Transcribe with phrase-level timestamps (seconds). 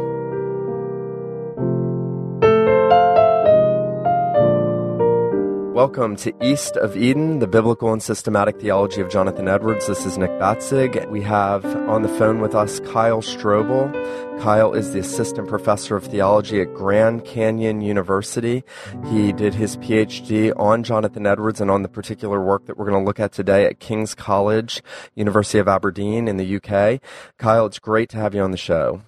[5.78, 9.86] Welcome to East of Eden, the biblical and systematic theology of Jonathan Edwards.
[9.86, 11.08] This is Nick Batzig.
[11.08, 13.92] We have on the phone with us Kyle Strobel.
[14.40, 18.64] Kyle is the assistant professor of theology at Grand Canyon University.
[19.12, 23.00] He did his PhD on Jonathan Edwards and on the particular work that we're going
[23.00, 24.82] to look at today at King's College,
[25.14, 27.00] University of Aberdeen in the UK.
[27.38, 29.02] Kyle, it's great to have you on the show.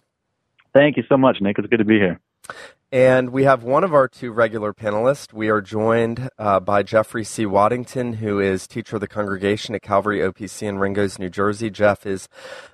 [0.73, 1.59] Thank you so much, Nick.
[1.59, 2.21] It's good to be here.
[2.93, 5.33] And we have one of our two regular panelists.
[5.33, 7.47] We are joined uh, by Jeffrey C.
[7.47, 11.71] Waddington, who is teacher of the congregation at Calvary OPC in Ringoes, New Jersey.
[11.71, 12.29] Jeff is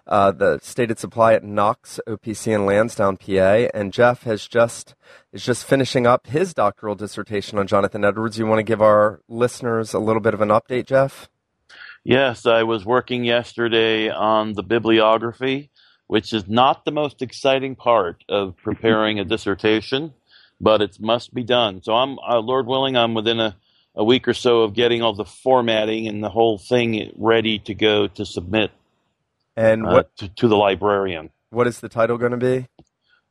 [0.07, 3.69] uh, the stated supply at Knox OPC in Lansdowne, PA.
[3.75, 4.95] And Jeff has just
[5.35, 8.39] is just finishing up his doctoral dissertation on Jonathan Edwards.
[8.39, 11.29] You want to give our listeners a little bit of an update, Jeff?
[12.05, 15.71] Yes, I was working yesterday on the bibliography
[16.07, 20.13] which is not the most exciting part of preparing a dissertation,
[20.61, 21.83] but it must be done.
[21.83, 23.57] So I'm, uh, Lord willing, I'm within a,
[23.95, 27.75] a week or so of getting all the formatting and the whole thing ready to
[27.75, 28.71] go to submit.
[29.57, 31.31] And uh, what to, to, the librarian?
[31.51, 32.69] What is the title going to be?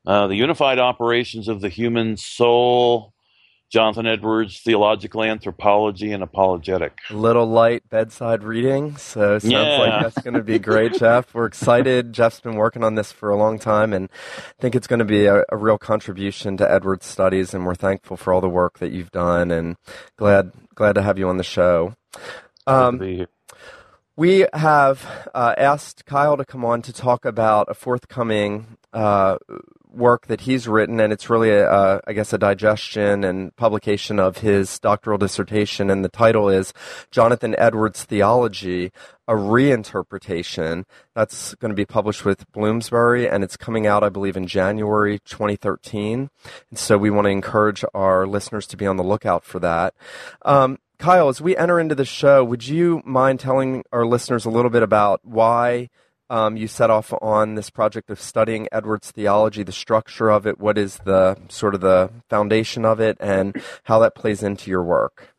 [0.06, 3.15] Uh, the Unified Operations of the Human Soul
[3.72, 7.00] Jonathan Edwards, Theological Anthropology and Apologetic.
[7.10, 8.98] Little light bedside reading.
[8.98, 9.78] So sounds yeah.
[9.78, 11.34] like that's going to be great, Jeff.
[11.34, 12.14] We're excited.
[12.14, 14.10] Jeff's been working on this for a long time and
[14.50, 17.76] I think it's going to be a, a real contribution to Edwards studies and we're
[17.76, 19.78] thankful for all the work that you've done and
[20.18, 21.96] glad glad to have you on the show.
[22.68, 23.28] Um,
[24.16, 29.38] we have uh, asked Kyle to come on to talk about a forthcoming uh,
[29.96, 34.80] work that he's written, and it's really, I guess, a digestion and publication of his
[34.80, 35.90] doctoral dissertation.
[35.90, 36.74] And the title is
[37.12, 38.92] Jonathan Edwards Theology,
[39.28, 40.86] a reinterpretation.
[41.16, 45.20] That's going to be published with Bloomsbury, and it's coming out, I believe, in January
[45.20, 46.30] 2013.
[46.70, 49.94] And so we want to encourage our listeners to be on the lookout for that.
[50.44, 54.50] Um, Kyle, as we enter into the show, would you mind telling our listeners a
[54.50, 55.90] little bit about why?
[56.30, 60.60] Um, you set off on this project of studying Edwards theology, the structure of it,
[60.60, 64.84] what is the sort of the foundation of it, and how that plays into your
[64.84, 65.36] work.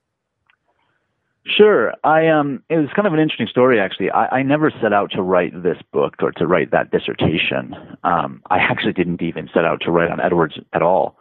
[1.46, 1.94] Sure.
[2.02, 4.10] I um it was kind of an interesting story actually.
[4.10, 7.72] I, I never set out to write this book or to write that dissertation.
[8.02, 11.16] Um I actually didn't even set out to write on Edwards at all.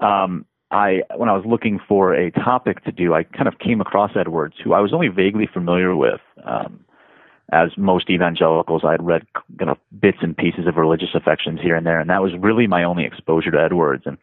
[0.00, 3.80] Um I when I was looking for a topic to do, I kind of came
[3.80, 6.20] across Edwards, who I was only vaguely familiar with.
[6.44, 6.84] Um
[7.52, 9.26] as most evangelicals, I had read
[9.58, 12.66] you know, bits and pieces of religious affections here and there, and that was really
[12.66, 14.04] my only exposure to Edwards.
[14.06, 14.18] And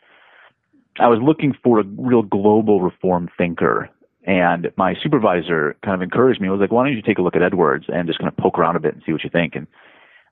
[1.00, 3.90] I was looking for a real global reform thinker.
[4.24, 6.48] And my supervisor kind of encouraged me.
[6.48, 8.36] I was like, why don't you take a look at Edwards and just kind of
[8.36, 9.56] poke around a bit and see what you think?
[9.56, 9.68] And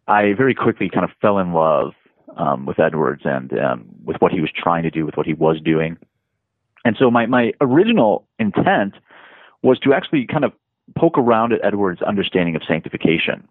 [0.07, 1.93] I very quickly kind of fell in love
[2.35, 5.33] um, with Edwards and um, with what he was trying to do, with what he
[5.33, 5.97] was doing.
[6.83, 8.95] And so my, my original intent
[9.61, 10.53] was to actually kind of
[10.95, 13.47] poke around at Edwards' understanding of sanctification.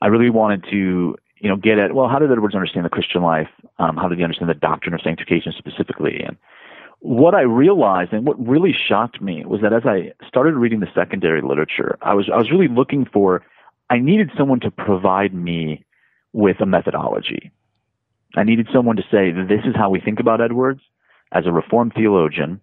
[0.00, 3.22] I really wanted to, you know, get at well, how did Edwards understand the Christian
[3.22, 3.48] life?
[3.78, 6.22] Um, how did he understand the doctrine of sanctification specifically?
[6.22, 6.36] And
[7.00, 10.88] what I realized and what really shocked me was that as I started reading the
[10.94, 13.42] secondary literature, I was I was really looking for
[13.90, 15.84] I needed someone to provide me
[16.32, 17.52] with a methodology.
[18.36, 20.80] I needed someone to say this is how we think about Edwards
[21.32, 22.60] as a Reformed theologian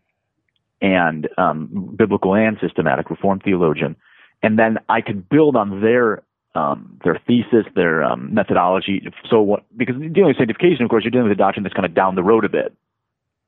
[0.81, 3.95] and um, biblical and systematic Reformed theologian,
[4.43, 9.01] and then I could build on their um, their thesis, their um, methodology.
[9.29, 11.85] So, what, because dealing with sanctification, of course, you're dealing with a doctrine that's kind
[11.85, 12.75] of down the road a bit,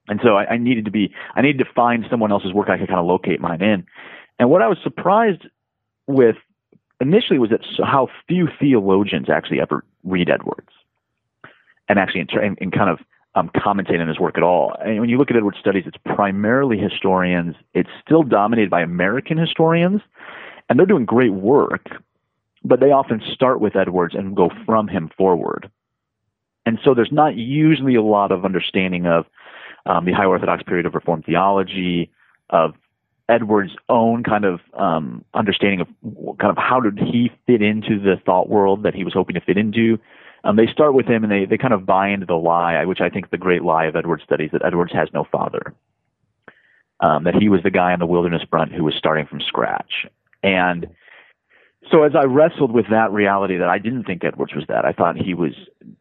[0.07, 2.77] and so I, I needed to be, I needed to find someone else's work I
[2.77, 3.85] could kind of locate mine in.
[4.39, 5.43] And what I was surprised
[6.07, 6.35] with
[6.99, 10.69] initially was that how few theologians actually ever read Edwards,
[11.89, 12.99] and actually in, in kind of
[13.35, 14.75] um, commentate on his work at all.
[14.83, 17.55] And when you look at Edwards' studies, it's primarily historians.
[17.73, 20.01] It's still dominated by American historians,
[20.69, 21.87] and they're doing great work,
[22.63, 25.69] but they often start with Edwards and go from him forward.
[26.65, 29.25] And so there's not usually a lot of understanding of
[29.85, 32.09] um, the high Orthodox period of Reformed theology,
[32.49, 32.73] of
[33.27, 35.87] Edwards' own kind of um, understanding of
[36.37, 39.41] kind of how did he fit into the thought world that he was hoping to
[39.41, 39.97] fit into
[40.43, 43.01] um, they start with him and they, they kind of buy into the lie, which
[43.01, 45.73] I think is the great lie of Edwards studies, that Edwards has no father.
[46.99, 50.05] Um, that he was the guy on the wilderness front who was starting from scratch.
[50.41, 50.87] And
[51.91, 54.93] so as I wrestled with that reality that I didn't think Edwards was that, I
[54.93, 55.51] thought he was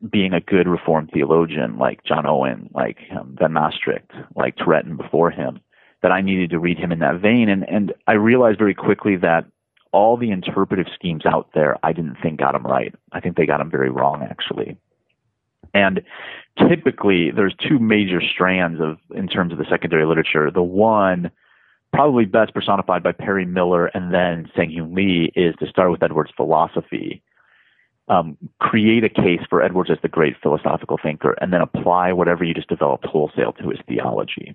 [0.08, 5.30] being a good Reformed theologian like John Owen, like um, Van Mastricht, like Turretin before
[5.30, 5.60] him,
[6.02, 7.48] that I needed to read him in that vein.
[7.48, 9.46] And, and I realized very quickly that
[9.92, 12.94] all the interpretive schemes out there, I didn't think got him right.
[13.12, 14.76] I think they got him very wrong, actually.
[15.74, 16.02] And
[16.58, 20.50] typically, there's two major strands of in terms of the secondary literature.
[20.50, 21.30] The one
[21.92, 26.32] probably best personified by Perry Miller and then Sang-Hyun Lee is to start with Edwards'
[26.34, 27.22] philosophy,
[28.08, 32.44] um, create a case for Edwards as the great philosophical thinker, and then apply whatever
[32.44, 34.54] you just developed wholesale to his theology.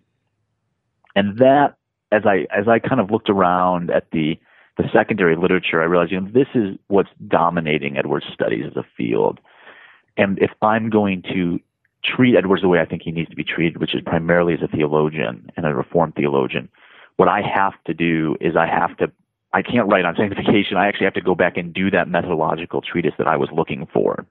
[1.15, 1.75] And that,
[2.11, 4.39] as I as I kind of looked around at the
[4.77, 8.85] the secondary literature, I realized you know this is what's dominating Edwards' studies as a
[8.95, 9.39] field.
[10.17, 11.59] And if I'm going to
[12.03, 14.61] treat Edwards the way I think he needs to be treated, which is primarily as
[14.61, 16.69] a theologian and a Reformed theologian,
[17.17, 19.11] what I have to do is I have to
[19.53, 20.77] I can't write on sanctification.
[20.77, 23.87] I actually have to go back and do that methodological treatise that I was looking
[23.91, 24.25] for.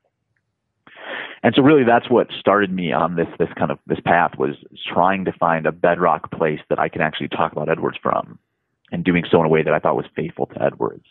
[1.42, 4.56] And so really that's what started me on this this kind of this path was
[4.87, 8.38] trying to find a bedrock place that I can actually talk about Edwards from
[8.93, 11.06] and doing so in a way that I thought was faithful to Edwards.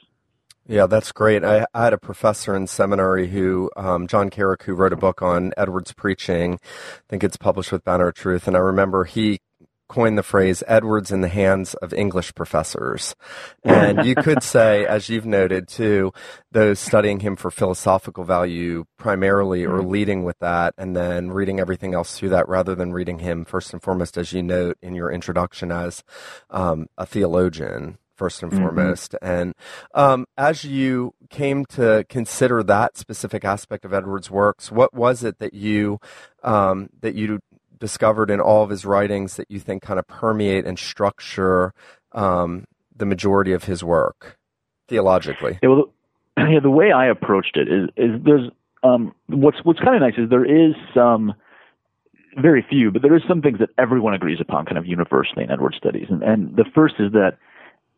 [0.68, 1.44] Yeah, that's great.
[1.44, 5.22] I, I had a professor in seminary who, um, John Carrick, who wrote a book
[5.22, 6.54] on Edwards preaching.
[6.63, 8.48] I think it's published with Banner of Truth.
[8.48, 9.39] And I remember he
[9.87, 13.15] coined the phrase Edwards in the hands of English professors.
[13.63, 16.11] And you could say, as you've noted too,
[16.51, 19.89] those studying him for philosophical value primarily or mm-hmm.
[19.89, 23.73] leading with that and then reading everything else through that rather than reading him first
[23.73, 26.03] and foremost, as you note in your introduction as
[26.49, 28.61] um, a theologian first and mm-hmm.
[28.61, 29.15] foremost.
[29.21, 29.53] And
[29.93, 35.39] um, as you came to consider that specific aspect of Edwards' works, what was it
[35.39, 35.99] that you
[36.43, 37.39] um, that you
[37.80, 41.74] discovered in all of his writings that you think kind of permeate and structure
[42.12, 44.38] um, the majority of his work
[44.88, 45.60] theologically?
[45.62, 45.94] Yeah, well,
[46.38, 48.50] yeah, the way I approached it is, is there's
[48.83, 51.33] um, what's what's kind of nice is there is some
[52.38, 55.51] very few, but there is some things that everyone agrees upon kind of universally in
[55.51, 57.38] Edwards studies, and, and the first is that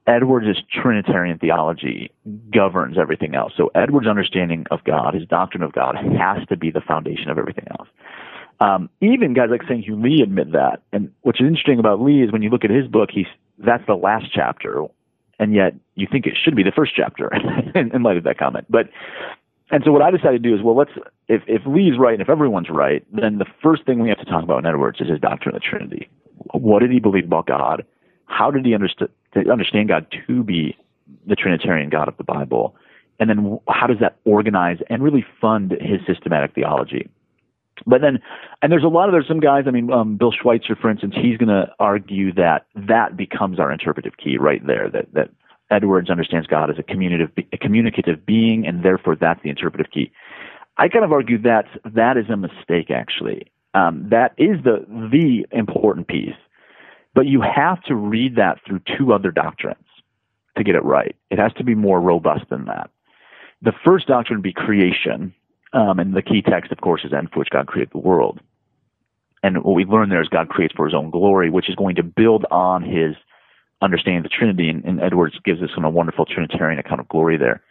[0.08, 2.12] Edwards' Trinitarian theology
[2.54, 3.52] governs everything else.
[3.58, 7.38] So Edwards' understanding of God, his doctrine of God, has to be the foundation of
[7.38, 7.90] everything else.
[8.60, 10.82] Um, even guys like Sang Hyun Lee admit that.
[10.92, 13.28] And what's interesting about Lee is when you look at his book, he's
[13.60, 14.84] that's the last chapter,
[15.40, 17.32] and yet you think it should be the first chapter
[17.76, 18.66] in, light of that comment.
[18.70, 18.90] But
[19.70, 20.92] and so what I decided to do is, well, let's
[21.28, 24.26] if if Lee's right and if everyone's right, then the first thing we have to
[24.26, 26.10] talk about in Edwards is his doctrine of the Trinity.
[26.52, 27.86] What did he believe about God?
[28.26, 30.76] How did he understand understand God to be
[31.26, 32.76] the Trinitarian God of the Bible?
[33.20, 37.10] And then how does that organize and really fund his systematic theology?
[37.86, 38.20] But then,
[38.62, 39.66] and there's a lot of there's some guys.
[39.68, 43.72] I mean, um, Bill Schweitzer, for instance, he's going to argue that that becomes our
[43.72, 44.90] interpretive key right there.
[44.90, 45.30] That that
[45.70, 50.12] Edwards understands God as a communicative a communicative being, and therefore that's the interpretive key.
[50.78, 52.90] I kind of argue that that is a mistake.
[52.90, 56.36] Actually, um, that is the the important piece,
[57.14, 59.84] but you have to read that through two other doctrines
[60.58, 61.16] to get it right.
[61.30, 62.90] It has to be more robust than that.
[63.62, 65.34] The first doctrine would be creation,
[65.78, 68.40] um, and the key text, of course, is "End for which God created the world."
[69.44, 71.96] And what we learn there is God creates for His own glory, which is going
[71.96, 73.16] to build on His
[73.82, 74.70] understanding of the Trinity.
[74.70, 77.62] And, and Edwards gives us some of wonderful Trinitarian account of glory there.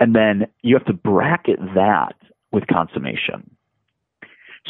[0.00, 2.14] And then you have to bracket that
[2.52, 3.50] with consummation.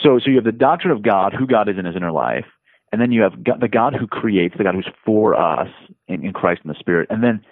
[0.02, 2.46] So, so you have the doctrine of God, who God is in His inner life,
[2.90, 5.68] and then you have God, the God who creates, the God who's for us
[6.06, 7.44] in, in Christ and the Spirit, and then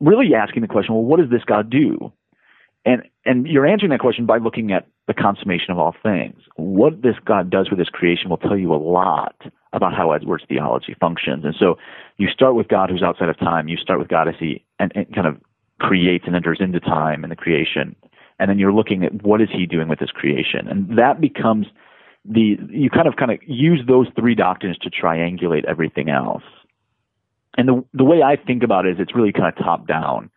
[0.00, 2.12] really asking the question, well, what does this God do?
[2.84, 6.40] And and you're answering that question by looking at the consummation of all things.
[6.56, 9.34] What this God does with his creation will tell you a lot
[9.72, 11.44] about how Edwards theology functions.
[11.44, 11.76] And so
[12.16, 13.68] you start with God who's outside of time.
[13.68, 15.36] You start with God as he and, and kind of
[15.80, 17.94] creates and enters into time and the creation.
[18.38, 20.68] And then you're looking at what is he doing with his creation.
[20.68, 21.66] And that becomes
[22.24, 26.42] the you kind of kind of use those three doctrines to triangulate everything else.
[27.56, 30.30] And the the way I think about it is it's really kind of top down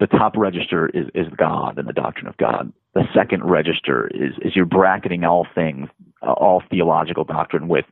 [0.00, 2.72] the top register is, is God and the doctrine of God.
[2.94, 5.88] The second register is, is you're bracketing all things,
[6.22, 7.84] uh, all theological doctrine with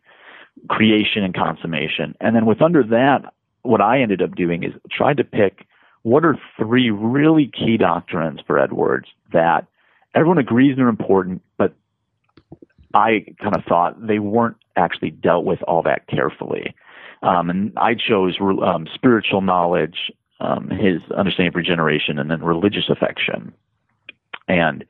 [0.69, 2.15] creation and consummation.
[2.21, 5.67] And then with under that, what I ended up doing is tried to pick
[6.03, 9.67] what are three really key doctrines for Edwards that
[10.15, 11.75] everyone agrees they're important, but
[12.95, 16.75] I kind of thought they weren't actually dealt with all that carefully.
[17.23, 22.89] Um, and I chose um, spiritual knowledge, um, his understanding of regeneration and then religious
[22.89, 23.53] affection.
[24.49, 24.85] And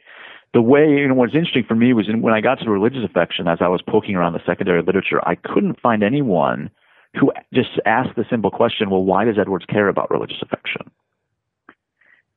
[0.53, 3.05] the way, you know, what's interesting for me was in, when I got to religious
[3.05, 6.71] affection, as I was poking around the secondary literature, I couldn't find anyone
[7.15, 10.91] who just asked the simple question, well, why does Edwards care about religious affection?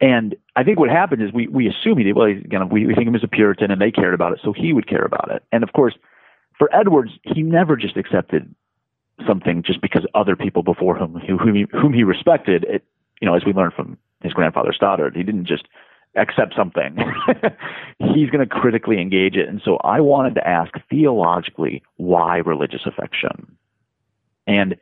[0.01, 2.85] And I think what happened is we, we assume he did, well, you know, we,
[2.87, 5.05] we think him as a Puritan and they cared about it, so he would care
[5.05, 5.43] about it.
[5.51, 5.95] And of course,
[6.57, 8.53] for Edwards, he never just accepted
[9.25, 12.83] something just because other people before him, whom he, whom he respected, it,
[13.21, 15.67] you know, as we learned from his grandfather Stoddard, he didn't just
[16.15, 16.97] accept something.
[17.99, 19.49] He's going to critically engage it.
[19.49, 23.57] And so I wanted to ask theologically, why religious affection?
[24.45, 24.75] And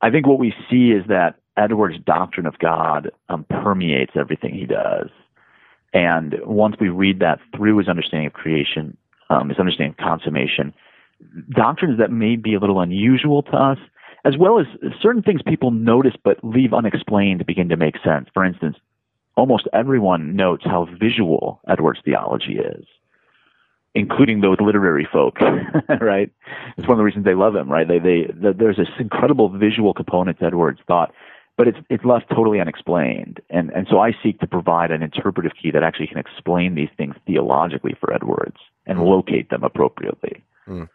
[0.00, 4.66] I think what we see is that Edwards' doctrine of God um, permeates everything he
[4.66, 5.08] does.
[5.92, 8.96] And once we read that through his understanding of creation,
[9.30, 10.72] um, his understanding of consummation,
[11.50, 13.78] doctrines that may be a little unusual to us,
[14.24, 14.66] as well as
[15.00, 18.28] certain things people notice but leave unexplained begin to make sense.
[18.34, 18.76] For instance,
[19.36, 22.84] almost everyone notes how visual Edwards' theology is
[23.94, 25.40] including those literary folk,
[26.00, 26.30] right?
[26.76, 27.86] It's one of the reasons they love him, right?
[27.86, 31.12] They, they, the, there's this incredible visual component to Edwards' thought,
[31.56, 33.40] but it's, it's left totally unexplained.
[33.50, 36.90] And, and so I seek to provide an interpretive key that actually can explain these
[36.96, 40.44] things theologically for Edwards and locate them appropriately.
[40.68, 40.88] Mm.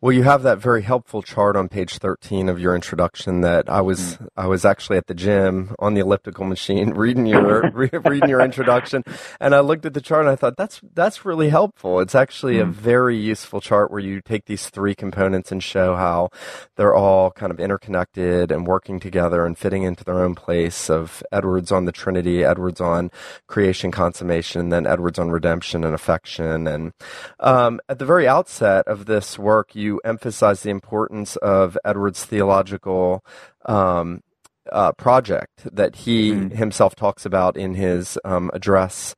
[0.00, 3.80] Well, you have that very helpful chart on page 13 of your introduction that I
[3.80, 4.28] was mm.
[4.36, 8.40] I was actually at the gym on the elliptical machine reading your re- reading your
[8.40, 9.02] introduction
[9.40, 11.98] and I looked at the chart and I thought that's that's really helpful.
[11.98, 12.62] It's actually mm.
[12.62, 16.30] a very useful chart where you take these three components and show how
[16.76, 21.24] they're all kind of interconnected and working together and fitting into their own place of
[21.32, 23.10] Edwards on the Trinity, Edwards on
[23.48, 26.92] creation consummation, then Edwards on redemption and affection and
[27.40, 33.24] um, at the very outset of this work, you emphasize the importance of Edwards' theological
[33.66, 34.22] um,
[34.70, 36.56] uh, project that he mm-hmm.
[36.56, 39.14] himself talks about in his um, address.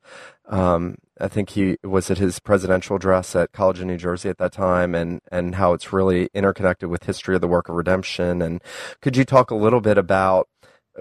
[0.47, 4.37] Um, I think he was at his presidential address at College of New Jersey at
[4.39, 8.41] that time, and and how it's really interconnected with history of the work of redemption.
[8.41, 8.61] And
[9.01, 10.47] could you talk a little bit about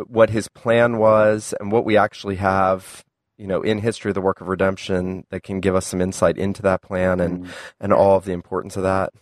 [0.07, 3.05] what his plan was and what we actually have
[3.41, 6.61] you know in history the work of redemption that can give us some insight into
[6.61, 7.51] that plan and mm.
[7.81, 9.13] and all of the importance of that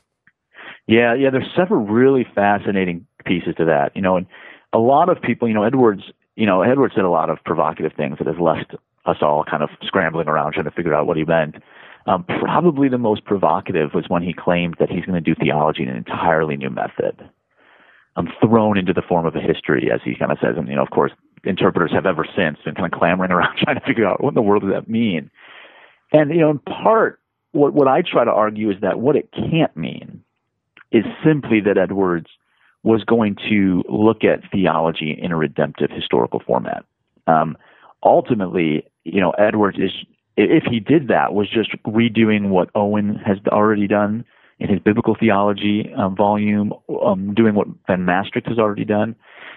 [0.87, 4.27] yeah yeah there's several really fascinating pieces to that you know and
[4.73, 6.03] a lot of people you know edwards
[6.35, 8.75] you know edwards said a lot of provocative things that has left
[9.07, 11.55] us all kind of scrambling around trying to figure out what he meant
[12.07, 15.83] um, probably the most provocative was when he claimed that he's going to do theology
[15.83, 17.29] in an entirely new method
[18.17, 20.55] um, thrown into the form of a history, as he kind of says.
[20.57, 21.13] And, you know, of course,
[21.45, 24.35] interpreters have ever since been kind of clamoring around trying to figure out what in
[24.35, 25.31] the world does that mean.
[26.13, 27.21] And, you know, in part,
[27.53, 30.23] what, what I try to argue is that what it can't mean
[30.91, 32.29] is simply that Edwards
[32.83, 36.85] was going to look at theology in a redemptive historical format.
[37.27, 37.57] Um,
[38.03, 39.91] ultimately, you know, Edwards is,
[40.37, 44.25] if he did that, was just redoing what Owen has already done
[44.61, 46.73] in his biblical theology um, volume,
[47.05, 49.15] um, doing what Van Mastricht has already done.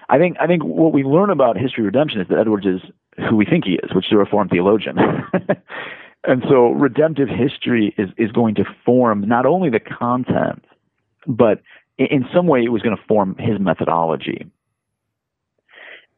[0.08, 2.80] I think I think what we learn about history redemption is that Edwards is
[3.28, 4.96] who we think he is, which is a Reformed theologian.
[6.24, 10.64] and so redemptive history is is going to form not only the content,
[11.26, 11.62] but
[11.98, 14.46] in some way it was going to form his methodology.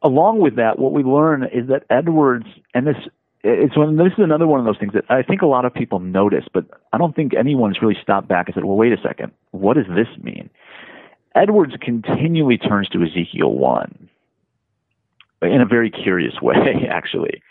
[0.01, 2.97] Along with that, what we learn is that Edwards, and this
[3.45, 3.95] it's one.
[3.95, 6.45] This is another one of those things that I think a lot of people notice,
[6.51, 9.75] but I don't think anyone's really stopped back and said, "Well, wait a second, what
[9.75, 10.49] does this mean?"
[11.35, 14.09] Edwards continually turns to Ezekiel one
[15.43, 17.41] in a very curious way, actually.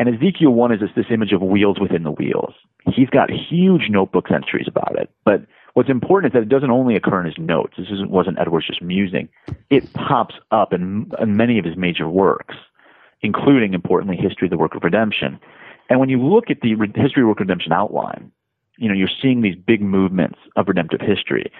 [0.00, 2.54] And Ezekiel one is this, this image of wheels within the wheels.
[2.92, 6.96] He's got huge notebook entries about it, but what's important is that it doesn't only
[6.96, 7.74] occur in his notes.
[7.76, 9.28] This wasn't Edwards just musing.
[9.70, 12.54] It pops up in, in many of his major works
[13.22, 15.38] including, importantly, history of the work of redemption.
[15.90, 18.30] And when you look at the history of work of redemption outline,
[18.76, 21.50] you know, you're seeing these big movements of redemptive history.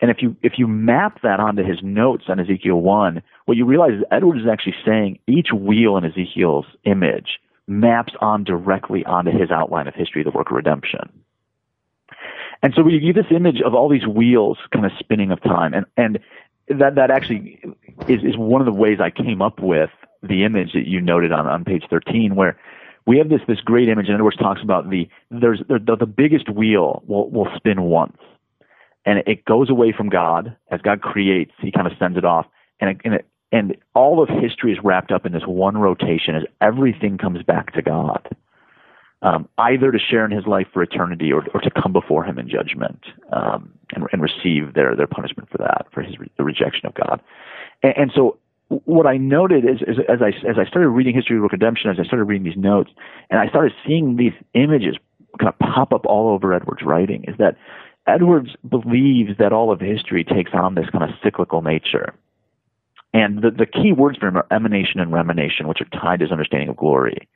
[0.00, 3.64] And if you if you map that onto his notes on Ezekiel one, what you
[3.64, 9.30] realize is Edwards is actually saying each wheel in Ezekiel's image maps on directly onto
[9.30, 11.24] his outline of history of the work of redemption.
[12.62, 15.72] And so we get this image of all these wheels kind of spinning of time,
[15.74, 16.18] and and
[16.68, 17.60] that that actually
[18.08, 19.90] is is one of the ways I came up with
[20.26, 22.58] the image that you noted on, on page 13 where
[23.06, 26.06] we have this this great image in other words talks about the there's the, the
[26.06, 28.16] biggest wheel will will spin once.
[29.04, 30.56] And it goes away from God.
[30.70, 32.46] As God creates he kind of sends it off.
[32.80, 36.34] And it, and it, and all of history is wrapped up in this one rotation
[36.34, 38.28] as everything comes back to God.
[39.22, 42.38] Um, either to share in his life for eternity or, or to come before him
[42.38, 43.02] in judgment
[43.32, 47.20] um, and, and receive their, their punishment for that, for his the rejection of God.
[47.82, 48.36] And, and so
[48.68, 51.98] what I noted is, is, as I as I started reading History of Redemption, as
[52.00, 52.90] I started reading these notes,
[53.30, 54.96] and I started seeing these images
[55.38, 57.56] kind of pop up all over Edwards' writing, is that
[58.06, 62.14] Edwards believes that all of history takes on this kind of cyclical nature,
[63.16, 66.26] And the, the key words for him are emanation and remanation, which are tied to
[66.26, 67.28] his understanding of glory.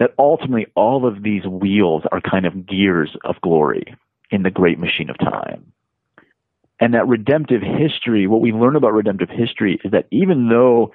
[0.00, 3.94] That ultimately all of these wheels are kind of gears of glory
[4.30, 5.72] in the great machine of time.
[6.84, 10.92] And that redemptive history, what we learn about redemptive history is that even though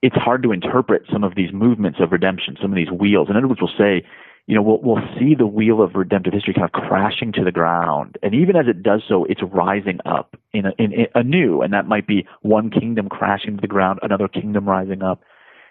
[0.00, 3.36] it's hard to interpret some of these movements of redemption, some of these wheels, and
[3.36, 4.02] Edwards will say,
[4.46, 7.52] you know, we'll, we'll see the wheel of redemptive history kind of crashing to the
[7.52, 8.16] ground.
[8.22, 11.60] And even as it does so, it's rising up in, a, in, in anew.
[11.60, 15.22] And that might be one kingdom crashing to the ground, another kingdom rising up.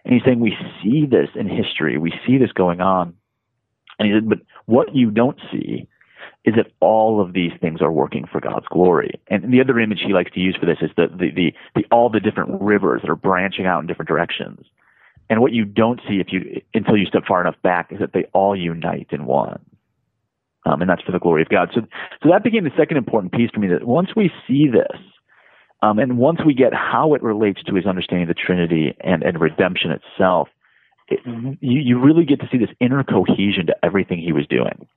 [0.06, 1.98] And he's saying we see this in history.
[1.98, 3.16] We see this going on.
[3.98, 5.88] And he said, but what you don't see
[6.46, 9.20] is that all of these things are working for God's glory.
[9.28, 11.86] And the other image he likes to use for this is the, the, the, the
[11.92, 14.66] all the different rivers that are branching out in different directions.
[15.30, 18.14] And what you don't see if you until you step far enough back is that
[18.14, 19.64] they all unite in one.
[20.66, 21.70] Um, and that's for the glory of God.
[21.74, 21.82] So,
[22.22, 23.68] so that became the second important piece for me.
[23.68, 25.00] That once we see this,
[25.82, 29.24] um, and once we get how it relates to his understanding of the Trinity and,
[29.24, 30.50] and redemption itself,
[31.08, 31.20] it,
[31.62, 34.88] you, you really get to see this inner cohesion to everything he was doing.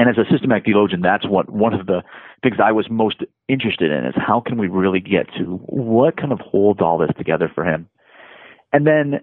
[0.00, 2.02] And as a systematic theologian, that's what one of the
[2.42, 6.32] things I was most interested in is how can we really get to what kind
[6.32, 7.86] of holds all this together for him.
[8.72, 9.20] And then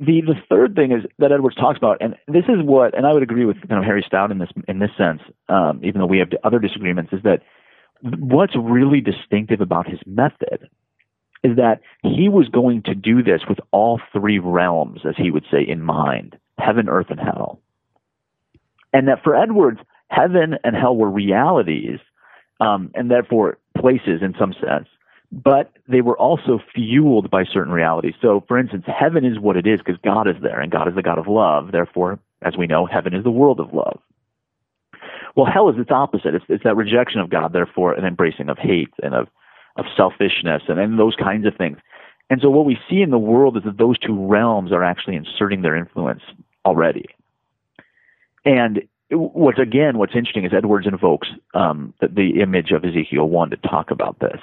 [0.00, 3.12] the the third thing is that Edwards talks about, and this is what, and I
[3.12, 6.08] would agree with kind of Harry Stout in this in this sense, um, even though
[6.08, 7.42] we have other disagreements, is that
[8.02, 10.68] what's really distinctive about his method
[11.44, 15.44] is that he was going to do this with all three realms, as he would
[15.52, 17.60] say, in mind: heaven, earth, and hell.
[18.94, 21.98] And that for Edwards, heaven and hell were realities,
[22.60, 24.88] um, and therefore places in some sense
[25.42, 28.14] but they were also fueled by certain realities.
[28.22, 30.94] So, for instance, heaven is what it is because God is there, and God is
[30.94, 31.72] the God of love.
[31.72, 33.98] Therefore, as we know, heaven is the world of love.
[35.34, 36.34] Well, hell is its opposite.
[36.36, 39.26] It's, it's that rejection of God, therefore, an embracing of hate and of,
[39.76, 41.78] of selfishness and, and those kinds of things.
[42.30, 45.16] And so, what we see in the world is that those two realms are actually
[45.16, 46.22] inserting their influence
[46.64, 47.06] already.
[48.44, 53.50] And what's again, what's interesting is Edwards invokes um, the, the image of Ezekiel 1
[53.50, 54.40] to talk about this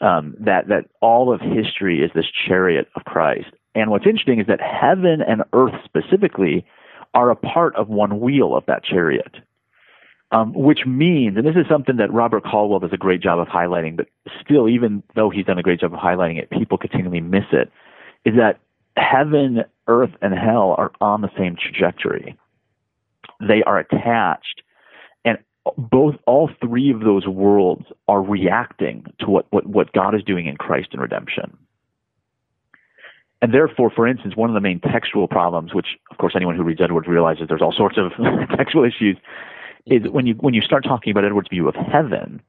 [0.00, 3.48] um, that that all of history is this chariot of Christ.
[3.74, 6.64] And what's interesting is that heaven and earth specifically
[7.12, 9.36] are a part of one wheel of that chariot.
[10.32, 13.46] Um, which means, and this is something that Robert Caldwell does a great job of
[13.46, 14.08] highlighting, but
[14.44, 17.70] still, even though he's done a great job of highlighting it, people continually miss it,
[18.24, 18.58] is that
[18.96, 22.36] heaven, earth, and hell are on the same trajectory.
[23.40, 24.62] They are attached
[25.24, 25.38] And
[25.76, 30.46] both all three of those worlds are reacting to what, what, what God is doing
[30.46, 31.56] in Christ and redemption.
[33.44, 36.62] And therefore, for instance, one of the main textual problems, which of course anyone who
[36.62, 38.12] reads Edwards realizes there's all sorts of
[38.56, 39.18] textual issues,
[39.86, 40.12] is mm-hmm.
[40.12, 42.40] when you when you start talking about Edwards' view of heaven,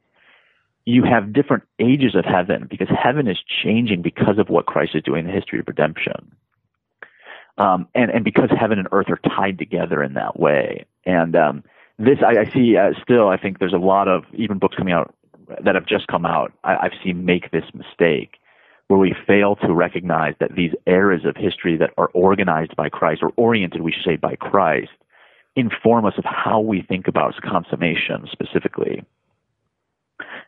[0.85, 5.03] you have different ages of heaven because heaven is changing because of what Christ is
[5.03, 6.33] doing in the history of redemption.
[7.57, 10.85] Um, and, and because heaven and earth are tied together in that way.
[11.05, 11.63] And um,
[11.97, 13.29] this I, I see uh, still.
[13.29, 15.15] I think there's a lot of even books coming out
[15.63, 16.51] that have just come out.
[16.63, 18.37] I, I've seen make this mistake
[18.87, 23.23] where we fail to recognize that these eras of history that are organized by Christ
[23.23, 24.91] or oriented, we should say, by Christ,
[25.55, 29.03] inform us of how we think about consummation specifically.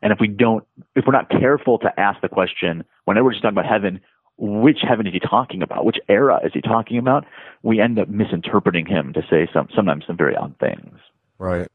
[0.01, 0.63] And if we don't,
[0.95, 4.01] if we're not careful to ask the question, whenever we're just talking about heaven,
[4.37, 5.85] which heaven is he talking about?
[5.85, 7.25] Which era is he talking about?
[7.63, 10.99] We end up misinterpreting him to say some, sometimes some very odd things.
[11.39, 11.69] Right.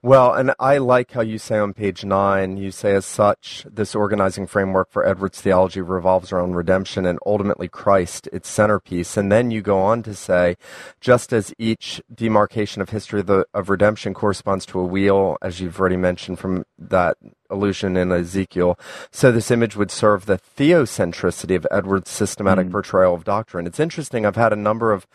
[0.00, 3.96] Well, and I like how you say on page nine, you say, as such, this
[3.96, 9.16] organizing framework for Edwards' theology revolves around redemption and ultimately Christ, its centerpiece.
[9.16, 10.56] And then you go on to say,
[11.00, 15.58] just as each demarcation of history of, the, of redemption corresponds to a wheel, as
[15.58, 17.16] you've already mentioned from that
[17.50, 18.78] allusion in Ezekiel,
[19.10, 22.70] so this image would serve the theocentricity of Edwards' systematic mm.
[22.70, 23.66] portrayal of doctrine.
[23.66, 24.24] It's interesting.
[24.24, 25.08] I've had a number of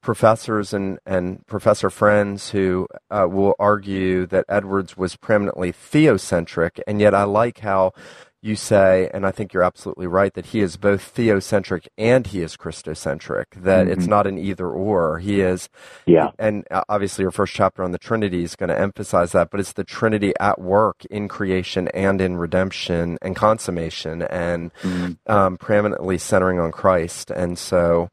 [0.00, 7.00] professors and, and professor friends who uh, will argue that Edwards was preeminently theocentric, and
[7.00, 7.92] yet I like how
[8.40, 12.40] you say, and I think you're absolutely right, that he is both theocentric and he
[12.40, 13.92] is Christocentric, that mm-hmm.
[13.92, 15.18] it's not an either or.
[15.18, 15.68] He is,
[16.06, 16.30] yeah.
[16.38, 19.58] And uh, obviously, your first chapter on the Trinity is going to emphasize that, but
[19.58, 25.12] it's the Trinity at work in creation and in redemption and consummation and mm-hmm.
[25.30, 27.32] um, preeminently centering on Christ.
[27.32, 28.08] And so,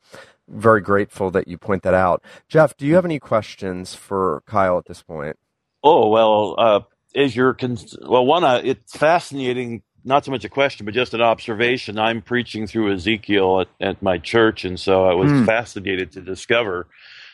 [0.48, 2.24] very grateful that you point that out.
[2.48, 5.38] Jeff, do you have any questions for Kyle at this point?
[5.84, 6.80] Oh well, uh,
[7.14, 8.44] is your cons- well one?
[8.44, 9.84] Uh, it's fascinating.
[10.04, 11.98] Not so much a question, but just an observation.
[11.98, 15.46] I'm preaching through Ezekiel at, at my church, and so I was hmm.
[15.46, 16.88] fascinated to discover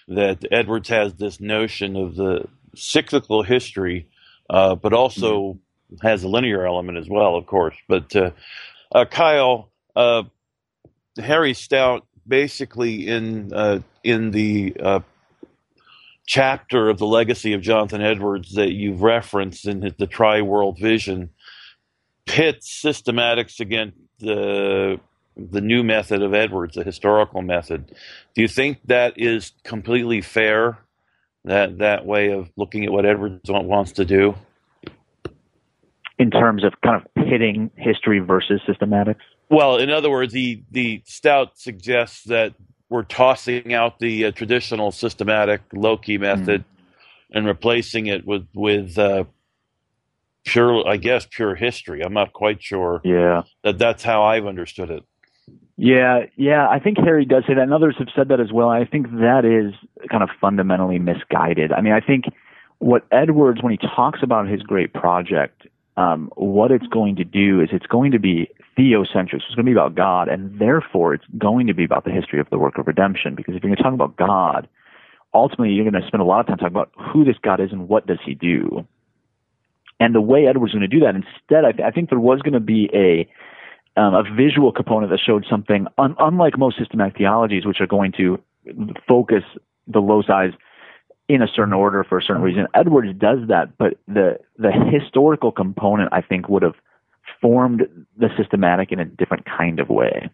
[0.08, 2.46] that Edwards has this notion of the
[2.76, 4.08] cyclical history,
[4.50, 6.08] uh, but also hmm.
[6.08, 7.76] has a linear element as well, of course.
[7.90, 8.32] But uh,
[8.94, 10.24] uh, Kyle, uh,
[11.18, 15.02] Harry Stout, basically in uh, in the uh,
[16.26, 21.30] chapter of the legacy of Jonathan Edwards that you've referenced in the Tri World Vision,
[22.26, 25.00] pits systematics against the
[25.36, 27.94] the new method of Edwards, the historical method.
[28.34, 30.80] Do you think that is completely fair?
[31.44, 34.36] That that way of looking at what Edwards wants to do?
[36.18, 39.26] In terms of kind of pitting history versus systematics?
[39.52, 42.56] Well, in other words, the, the Stout suggests that
[42.90, 47.38] we're tossing out the uh, traditional systematic loci method mm-hmm.
[47.38, 49.26] and replacing it with with uh,
[50.46, 52.02] pure, I guess, pure history.
[52.02, 53.02] I'm not quite sure.
[53.04, 55.04] Yeah, that that's how I've understood it.
[55.76, 58.70] Yeah, yeah, I think Harry does say that, and others have said that as well.
[58.70, 59.74] I think that is
[60.10, 61.72] kind of fundamentally misguided.
[61.72, 62.26] I mean, I think
[62.80, 65.68] what Edwards, when he talks about his great project,
[66.02, 69.42] um, what it's going to do is it's going to be theocentric.
[69.42, 72.12] So it's going to be about God, and therefore it's going to be about the
[72.12, 73.36] history of the work of redemption.
[73.36, 74.68] Because if you're going to talk about God,
[75.34, 77.72] ultimately you're going to spend a lot of time talking about who this God is
[77.72, 78.86] and what does He do.
[80.00, 82.42] And the way Edwards going to do that, instead, I, th- I think there was
[82.42, 83.30] going to be a
[84.00, 88.14] um, a visual component that showed something un- unlike most systematic theologies, which are going
[88.14, 88.42] to
[89.08, 89.44] focus
[89.86, 90.56] the low loci
[91.34, 92.68] in a certain order for a certain reason.
[92.74, 96.76] Edwards does that, but the the historical component I think would have
[97.40, 100.30] formed the systematic in a different kind of way.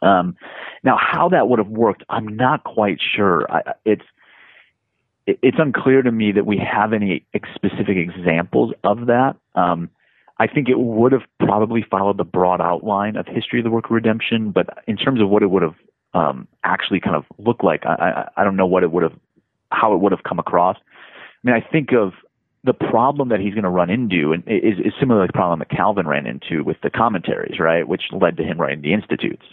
[0.00, 0.36] Um,
[0.82, 3.50] now, how that would have worked, I'm not quite sure.
[3.52, 4.04] I, it's
[5.26, 9.36] it's unclear to me that we have any specific examples of that.
[9.54, 9.90] Um,
[10.38, 13.86] I think it would have probably followed the broad outline of history of the work
[13.86, 15.76] of redemption, but in terms of what it would have
[16.12, 17.94] um, actually kind of looked like, I,
[18.36, 19.14] I, I don't know what it would have,
[19.74, 20.76] how it would have come across.
[20.76, 22.12] I mean, I think of
[22.64, 25.58] the problem that he's going to run into and is, is similar to the problem
[25.58, 29.44] that Calvin ran into with the commentaries, right, which led to him writing the Institutes.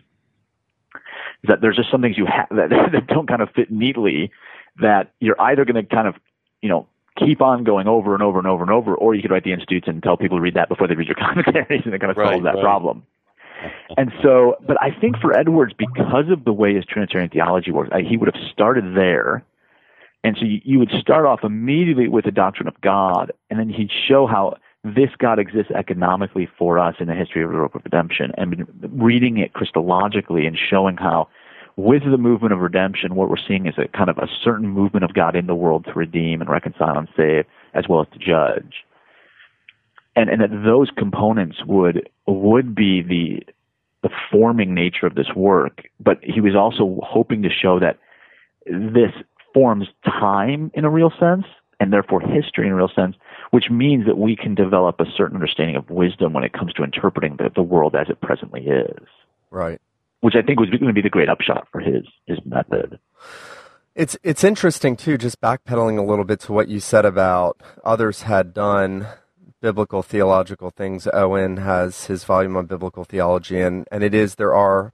[1.43, 4.31] Is that there's just some things you have that, that don't kind of fit neatly
[4.79, 6.15] that you're either going to kind of,
[6.61, 6.87] you know,
[7.19, 9.51] keep on going over and over and over and over, or you could write the
[9.51, 12.11] institutes and tell people to read that before they read your commentaries, and it kind
[12.11, 12.63] of right, solves that right.
[12.63, 13.03] problem.
[13.97, 17.91] And so, but I think for Edwards, because of the way his Trinitarian theology works,
[18.07, 19.43] he would have started there.
[20.23, 23.69] And so you, you would start off immediately with the doctrine of God, and then
[23.69, 27.75] he'd show how this God exists economically for us in the history of the work
[27.75, 31.27] of redemption, and reading it Christologically and showing how
[31.75, 35.03] with the movement of redemption, what we're seeing is a kind of a certain movement
[35.03, 38.19] of God in the world to redeem and reconcile and save, as well as to
[38.19, 38.83] judge.
[40.15, 43.53] And, and that those components would would be the
[44.03, 47.99] the forming nature of this work, but he was also hoping to show that
[48.65, 49.11] this
[49.53, 51.45] forms time in a real sense,
[51.79, 53.15] and therefore history in a real sense,
[53.51, 56.83] which means that we can develop a certain understanding of wisdom when it comes to
[56.83, 59.07] interpreting the, the world as it presently is.
[59.49, 59.81] Right
[60.21, 62.99] which I think was going to be the great upshot for his his method.
[63.93, 68.21] It's it's interesting too, just backpedaling a little bit to what you said about others
[68.21, 69.07] had done
[69.61, 71.07] biblical theological things.
[71.13, 74.93] Owen has his volume on biblical theology, and and it is there are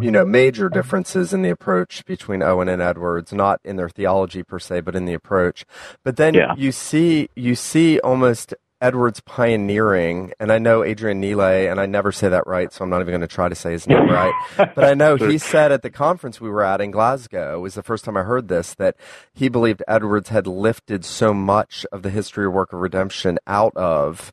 [0.00, 4.42] you know major differences in the approach between Owen and Edwards, not in their theology
[4.42, 5.64] per se, but in the approach.
[6.04, 6.54] But then yeah.
[6.56, 12.12] you see you see almost Edwards pioneering, and I know Adrian Nile, and I never
[12.12, 14.32] say that right, so I'm not even going to try to say his name right.
[14.56, 17.82] But I know he said at the conference we were at in Glasgow, was the
[17.82, 18.96] first time I heard this, that
[19.34, 23.76] he believed Edwards had lifted so much of the history of work of redemption out
[23.76, 24.32] of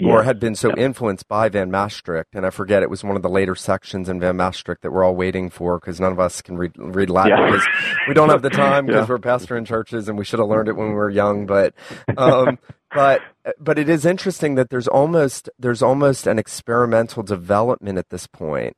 [0.00, 0.12] yeah.
[0.12, 2.34] or had been so influenced by Van Mastricht.
[2.34, 5.04] And I forget it was one of the later sections in Van Mastricht that we're
[5.04, 7.46] all waiting for because none of us can read, read Latin yeah.
[7.46, 7.66] because
[8.06, 9.12] we don't have the time because yeah.
[9.12, 11.46] we're pastoring churches and we should have learned it when we were young.
[11.46, 11.74] But,
[12.16, 12.58] um,
[12.94, 13.22] but,
[13.58, 18.76] but it is interesting that there's almost, there's almost an experimental development at this point,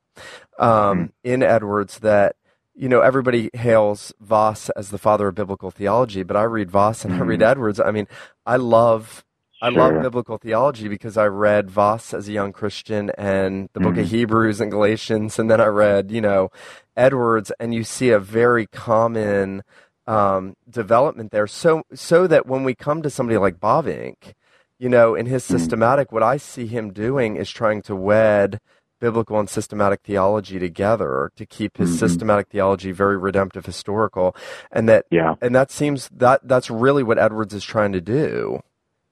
[0.57, 1.05] um, mm-hmm.
[1.23, 2.35] in Edwards that,
[2.75, 7.05] you know, everybody hails Vos as the father of biblical theology, but I read Vos
[7.05, 7.13] and.
[7.13, 7.51] I read mm-hmm.
[7.51, 7.79] Edwards.
[7.79, 8.07] I mean,
[8.47, 9.23] I love
[9.63, 9.79] I sure.
[9.79, 13.99] love biblical theology because I read Vos as a young Christian and the book mm.
[13.99, 14.15] of mm-hmm.
[14.15, 16.49] Hebrews and Galatians, and then I read, you know,
[16.97, 19.63] Edwards, and you see a very common
[20.05, 21.47] um, development there.
[21.47, 24.33] So, so that when we come to somebody like Bavinck,
[24.79, 25.57] you know, in his mm-hmm.
[25.57, 28.59] systematic, what I see him doing is trying to wed
[28.99, 31.99] biblical and systematic theology together to keep his mm-hmm.
[31.99, 34.33] systematic theology very redemptive historical
[34.71, 38.61] and that yeah and that seems that that's really what edwards is trying to do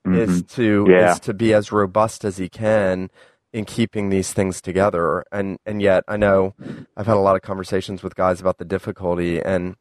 [0.06, 0.16] mm-hmm.
[0.16, 1.14] is to yeah.
[1.14, 3.10] is to be as robust as he can
[3.54, 5.24] in keeping these things together.
[5.32, 6.54] And and yet I know
[6.96, 9.76] I've had a lot of conversations with guys about the difficulty and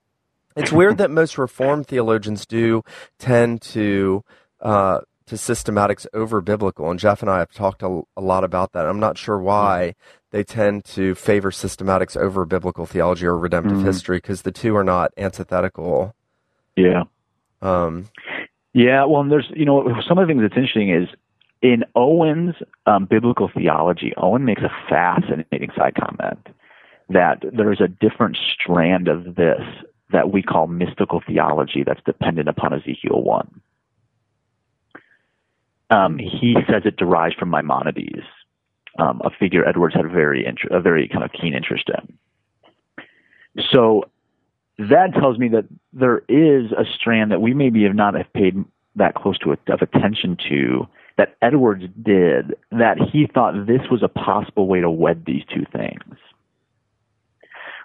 [0.56, 2.82] it's weird that most reformed theologians do
[3.18, 4.24] tend to
[4.60, 6.90] uh, to systematics over biblical.
[6.90, 8.86] And Jeff and I have talked a, a lot about that.
[8.86, 9.94] I'm not sure why
[10.32, 13.86] they tend to favor systematics over biblical theology or redemptive mm-hmm.
[13.86, 16.14] history because the two are not antithetical.
[16.76, 17.04] Yeah.
[17.62, 18.08] Um,
[18.72, 19.04] yeah.
[19.04, 21.08] Well, there's you know some of the things that's interesting is
[21.62, 22.54] in Owen's
[22.86, 24.12] um, biblical theology.
[24.16, 26.48] Owen makes a fascinating side comment
[27.08, 29.62] that there is a different strand of this
[30.12, 33.60] that we call mystical theology that's dependent upon Ezekiel one.
[35.90, 38.22] Um, he says it derives from Maimonides,
[38.98, 43.54] um, a figure Edwards had a very int- a very kind of keen interest in.
[43.72, 44.08] So
[44.88, 48.64] that tells me that there is a strand that we maybe have not have paid
[48.96, 50.86] that close to a, of attention to
[51.18, 55.66] that Edwards did that he thought this was a possible way to wed these two
[55.70, 56.16] things.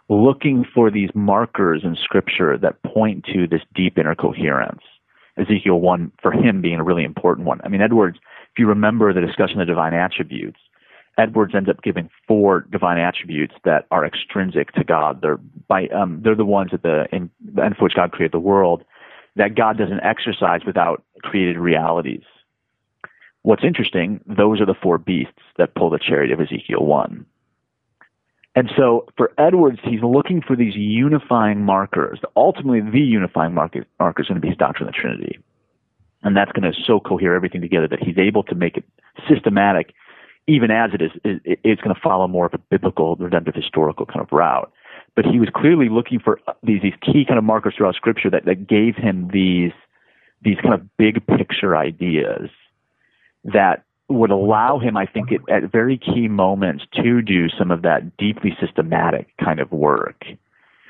[0.08, 4.82] Looking for these markers in scripture that point to this deep inner coherence.
[5.38, 7.60] Ezekiel 1 for him being a really important one.
[7.64, 8.18] I mean, Edwards,
[8.54, 10.60] if you remember the discussion of the divine attributes,
[11.18, 15.22] Edwards ends up giving four divine attributes that are extrinsic to God.
[15.22, 18.84] They're by um, they're the ones that the in, in which God created the world
[19.36, 22.24] that God doesn't exercise without created realities.
[23.42, 27.26] What's interesting, those are the four beasts that pull the chariot of Ezekiel 1.
[28.56, 32.20] And so for Edwards, he's looking for these unifying markers.
[32.38, 35.40] Ultimately, the unifying marker, marker is going to be his doctrine of the Trinity.
[36.24, 38.86] And that's going to so cohere everything together that he's able to make it
[39.30, 39.94] systematic,
[40.48, 44.22] even as it is, it's going to follow more of a biblical, redemptive, historical kind
[44.22, 44.72] of route.
[45.16, 48.30] But he was clearly looking for uh, these, these key kind of markers throughout Scripture
[48.30, 49.72] that, that gave him these,
[50.42, 52.50] these kind of big picture ideas
[53.46, 57.82] that would allow him, I think, at, at very key moments to do some of
[57.82, 60.26] that deeply systematic kind of work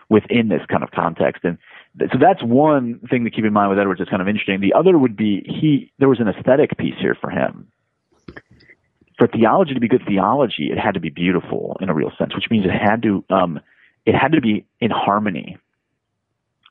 [0.10, 1.44] within this kind of context.
[1.44, 1.58] And
[1.98, 4.60] th- so that's one thing to keep in mind with Edwards that's kind of interesting.
[4.60, 7.68] The other would be he, there was an aesthetic piece here for him.
[9.18, 12.36] For theology to be good theology, it had to be beautiful in a real sense,
[12.36, 13.60] which means it had to, um,
[14.06, 15.58] it had to be in harmony.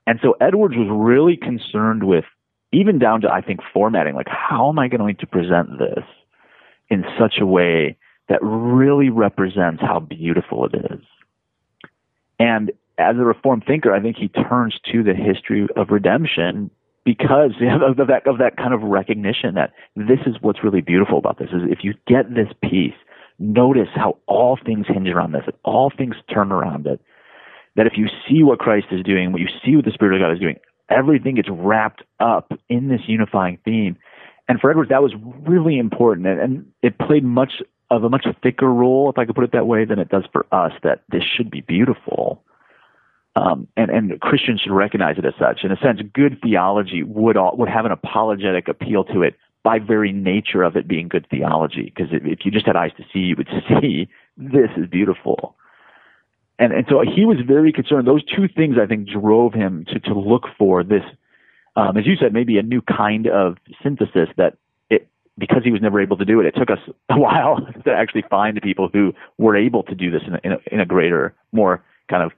[0.07, 2.25] And so Edwards was really concerned with,
[2.73, 6.05] even down to, I think, formatting, like, how am I going to present this?
[6.91, 7.97] in such a way
[8.29, 11.05] that really represents how beautiful it is.
[12.39, 16.71] And as a reformed thinker, I think he turns to the history of redemption
[17.05, 21.39] because of that of that kind of recognition that this is what's really beautiful about
[21.39, 22.95] this is if you get this piece,
[23.39, 27.01] notice how all things hinge around this, that all things turn around it.
[27.77, 30.25] That if you see what Christ is doing, what you see what the Spirit of
[30.25, 33.99] God is doing, everything gets wrapped up in this unifying theme
[34.49, 35.13] and for Edwards, that was
[35.47, 39.35] really important, and, and it played much of a much thicker role, if I could
[39.35, 40.73] put it that way, than it does for us.
[40.83, 42.43] That this should be beautiful,
[43.37, 45.65] um, and and Christians should recognize it as such.
[45.65, 49.79] In a sense, good theology would all, would have an apologetic appeal to it by
[49.79, 51.85] very nature of it being good theology.
[51.95, 55.57] Because if, if you just had eyes to see, you would see this is beautiful.
[56.59, 58.07] And and so he was very concerned.
[58.07, 61.03] Those two things I think drove him to to look for this
[61.77, 64.57] um, as you said, maybe a new kind of synthesis that
[64.91, 66.79] it, because he was never able to do it, it took us
[67.11, 70.53] a while to actually find people who were able to do this in a, in
[70.53, 72.33] a, in a greater, more kind of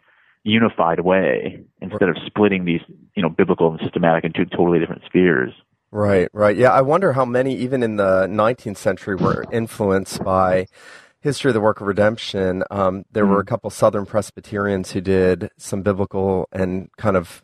[0.46, 2.80] unified way instead of splitting these,
[3.14, 5.52] you know, biblical and systematic into totally different spheres.
[5.90, 6.56] Right, right.
[6.56, 10.66] Yeah, I wonder how many, even in the 19th century, were influenced by
[11.20, 12.62] history of the work of redemption.
[12.70, 13.48] Um, there mm were a mm.
[13.48, 17.42] couple Southern Presbyterians who did some biblical and kind of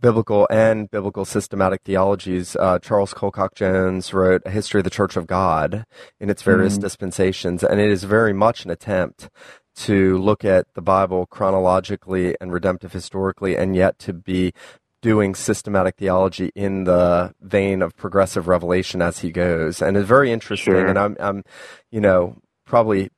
[0.00, 2.56] biblical and biblical systematic theologies.
[2.56, 5.84] Uh, Charles Colcock Jones wrote A History of the Church of God
[6.20, 6.82] in its various mm.
[6.82, 9.30] dispensations, and it is very much an attempt
[9.78, 14.52] to look at the Bible chronologically and redemptive historically, and yet to be
[15.00, 20.32] doing systematic theology in the vein of progressive revelation as he goes, and it's very
[20.32, 20.74] interesting.
[20.74, 20.86] Sure.
[20.86, 21.44] And I'm, I'm,
[21.90, 23.10] you know, probably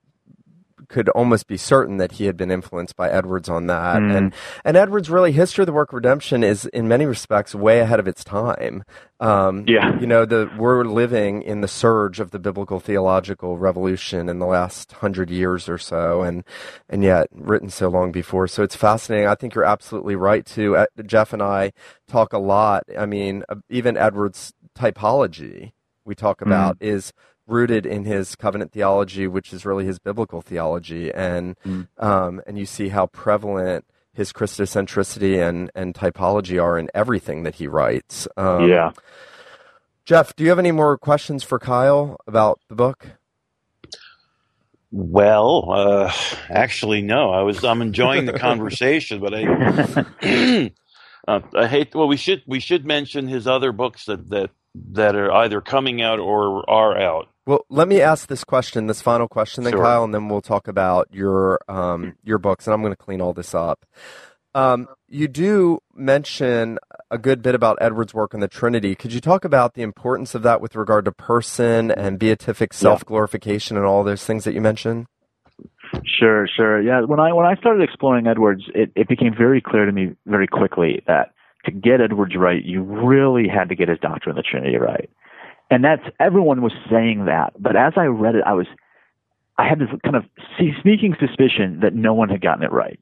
[0.91, 4.03] could almost be certain that he had been influenced by Edwards on that.
[4.03, 4.17] Mm.
[4.17, 7.79] And and Edwards really history of the work of redemption is in many respects way
[7.79, 8.83] ahead of its time.
[9.21, 14.29] Um, yeah, you know, the we're living in the surge of the biblical theological revolution
[14.29, 16.45] in the last hundred years or so, and
[16.89, 18.49] and yet written so long before.
[18.49, 19.29] So it's fascinating.
[19.29, 20.77] I think you're absolutely right too.
[20.77, 21.73] Uh, Jeff and I
[22.09, 22.83] talk a lot.
[22.99, 25.73] I mean, uh, even Edwards' typology
[26.05, 26.47] we talk mm.
[26.47, 26.87] about mm.
[26.87, 27.13] is
[27.51, 31.89] rooted in his covenant theology, which is really his biblical theology, and mm.
[31.99, 37.57] um, and you see how prevalent his Christocentricity and and typology are in everything that
[37.57, 38.27] he writes.
[38.37, 38.93] Um, yeah.
[40.05, 43.07] Jeff, do you have any more questions for Kyle about the book?
[44.91, 46.13] Well, uh,
[46.49, 47.31] actually, no.
[47.31, 49.45] I was I'm enjoying the conversation, but I
[51.29, 51.95] uh, I hate.
[51.95, 54.51] Well, we should we should mention his other books that that
[54.93, 57.29] that are either coming out or are out.
[57.51, 59.83] Well, let me ask this question, this final question, then Sure.
[59.83, 63.21] Kyle, and then we'll talk about your um, your books, and I'm going to clean
[63.21, 63.85] all this up.
[64.55, 66.79] Um, you do mention
[67.11, 68.95] a good bit about Edward's work on the Trinity.
[68.95, 73.05] Could you talk about the importance of that with regard to person and beatific self
[73.05, 75.07] glorification and all those things that you mentioned?
[76.05, 76.81] Sure, sure.
[76.81, 80.15] Yeah, when I when I started exploring Edwards, it, it became very clear to me
[80.25, 81.33] very quickly that
[81.65, 85.11] to get Edwards right, you really had to get his doctrine of the Trinity right.
[85.71, 88.67] And that's everyone was saying that, but as I read it, I was
[89.57, 90.25] I had this kind of
[90.83, 93.01] sneaking suspicion that no one had gotten it right.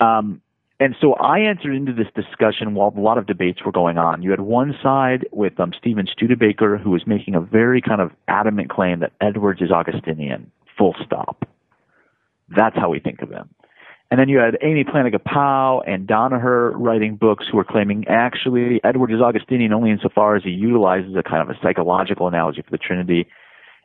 [0.00, 0.40] Um,
[0.80, 4.22] and so I entered into this discussion while a lot of debates were going on.
[4.22, 8.12] You had one side with um, Steven Studebaker, who was making a very kind of
[8.28, 11.46] adamant claim that Edwards is Augustinian, full stop.
[12.48, 13.50] That's how we think of him.
[14.10, 18.80] And then you had Amy Plantinga Pauw and Danaher writing books who were claiming actually
[18.82, 22.70] Edward is Augustinian only insofar as he utilizes a kind of a psychological analogy for
[22.70, 23.28] the Trinity.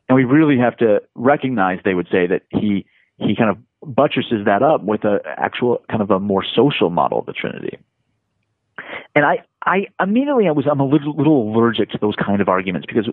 [0.09, 2.85] And we really have to recognize, they would say, that he
[3.17, 7.19] he kind of buttresses that up with a actual kind of a more social model
[7.19, 7.77] of the Trinity.
[9.13, 12.49] And I, I immediately I was I'm a little little allergic to those kind of
[12.49, 13.07] arguments because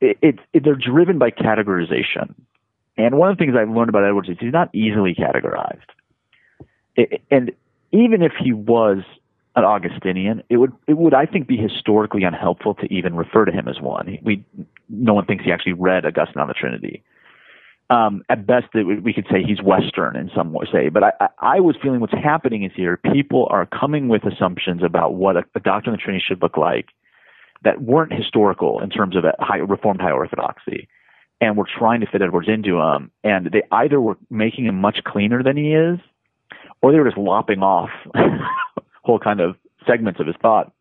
[0.00, 2.34] it, it, it they're driven by categorization.
[2.96, 5.82] And one of the things I've learned about Edwards is he's not easily categorized.
[7.30, 7.52] And
[7.92, 8.98] even if he was
[9.56, 13.52] an Augustinian, it would it would I think be historically unhelpful to even refer to
[13.52, 14.18] him as one.
[14.22, 14.44] We
[14.88, 17.02] no one thinks he actually read Augustine on the Trinity.
[17.90, 20.88] Um, at best, we could say he's Western in some way.
[20.88, 25.14] But I, I, was feeling what's happening is here people are coming with assumptions about
[25.14, 26.86] what a, a doctrine of the Trinity should look like
[27.62, 30.88] that weren't historical in terms of a high, Reformed high orthodoxy,
[31.42, 33.10] and we're trying to fit Edwards into them.
[33.22, 35.98] And they either were making him much cleaner than he is,
[36.82, 37.90] or they were just lopping off
[39.02, 40.72] whole kind of segments of his thought.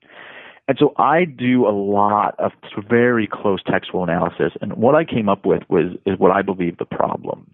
[0.68, 2.52] And so I do a lot of
[2.90, 6.78] very close textual analysis, and what I came up with was is what I believe
[6.78, 7.54] the problem.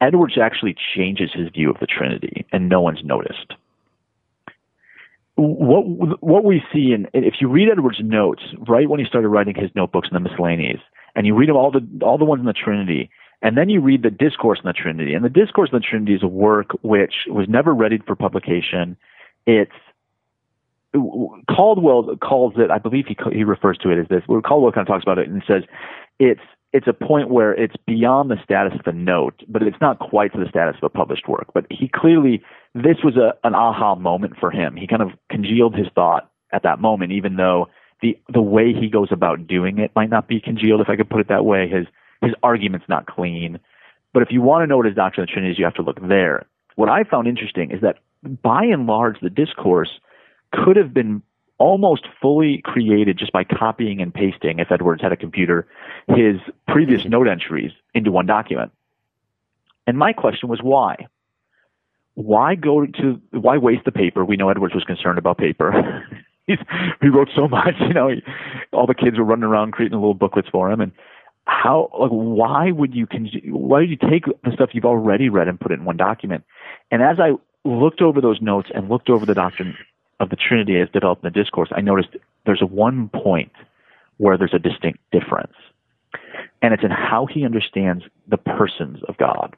[0.00, 3.54] Edwards actually changes his view of the Trinity, and no one's noticed.
[5.34, 9.54] What what we see in if you read Edwards' notes right when he started writing
[9.54, 10.80] his notebooks and the miscellanies,
[11.16, 13.10] and you read all the all the ones in the Trinity,
[13.42, 16.14] and then you read the discourse on the Trinity, and the discourse on the Trinity
[16.14, 18.96] is a work which was never readied for publication.
[19.46, 19.72] It's
[20.92, 24.22] Caldwell calls it, I believe he he refers to it as this.
[24.26, 25.62] Caldwell kind of talks about it and says
[26.18, 26.40] it's
[26.72, 30.32] it's a point where it's beyond the status of a note, but it's not quite
[30.32, 31.48] to the status of a published work.
[31.54, 32.42] But he clearly
[32.74, 34.76] this was a an aha moment for him.
[34.76, 37.68] He kind of congealed his thought at that moment, even though
[38.02, 41.10] the the way he goes about doing it might not be congealed, if I could
[41.10, 41.68] put it that way.
[41.68, 41.86] His
[42.22, 43.58] his argument's not clean.
[44.12, 45.74] But if you want to know what his doctrine of the Trinity is, you have
[45.74, 46.46] to look there.
[46.76, 47.98] What I found interesting is that
[48.42, 49.90] by and large, the discourse
[50.52, 51.22] could have been
[51.58, 55.68] almost fully created just by copying and pasting, if Edwards had a computer,
[56.08, 58.72] his previous note entries into one document.
[59.86, 61.06] And my question was why?
[62.14, 64.24] Why go to why waste the paper?
[64.24, 66.06] We know Edwards was concerned about paper.
[67.00, 68.08] He wrote so much, you know.
[68.08, 68.22] He,
[68.72, 70.90] all the kids were running around creating little booklets for him, and
[71.46, 75.48] how like why would you con- why would you take the stuff you've already read
[75.48, 76.44] and put it in one document?
[76.90, 77.32] And as I
[77.64, 79.76] looked over those notes and looked over the doctrine
[80.20, 82.10] of the Trinity as developed in the discourse, I noticed
[82.46, 83.52] there's one point
[84.18, 85.54] where there's a distinct difference,
[86.62, 89.56] and it's in how he understands the persons of God.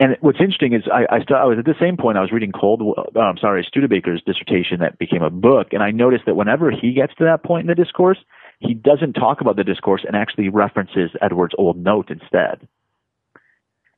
[0.00, 2.32] And what's interesting is I, I, st- I was at the same point I was
[2.32, 6.34] reading Cold, uh, I'm sorry, Studebaker's dissertation that became a book, and I noticed that
[6.34, 8.18] whenever he gets to that point in the discourse,
[8.62, 12.66] he doesn't talk about the discourse and actually references Edwards' old note instead.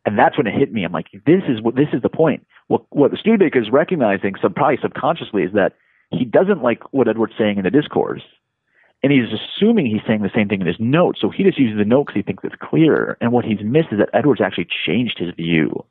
[0.07, 0.85] And that's when it hit me.
[0.85, 2.47] I'm like, this is what this is the point.
[2.69, 5.75] What what the Studebaker is recognizing, probably subconsciously, is that
[6.11, 8.23] he doesn't like what Edwards saying in the discourse,
[9.03, 11.17] and he's assuming he's saying the same thing in his note.
[11.21, 13.17] So he just uses the note because he thinks it's clearer.
[13.21, 15.85] And what he's missed is that Edwards actually changed his view.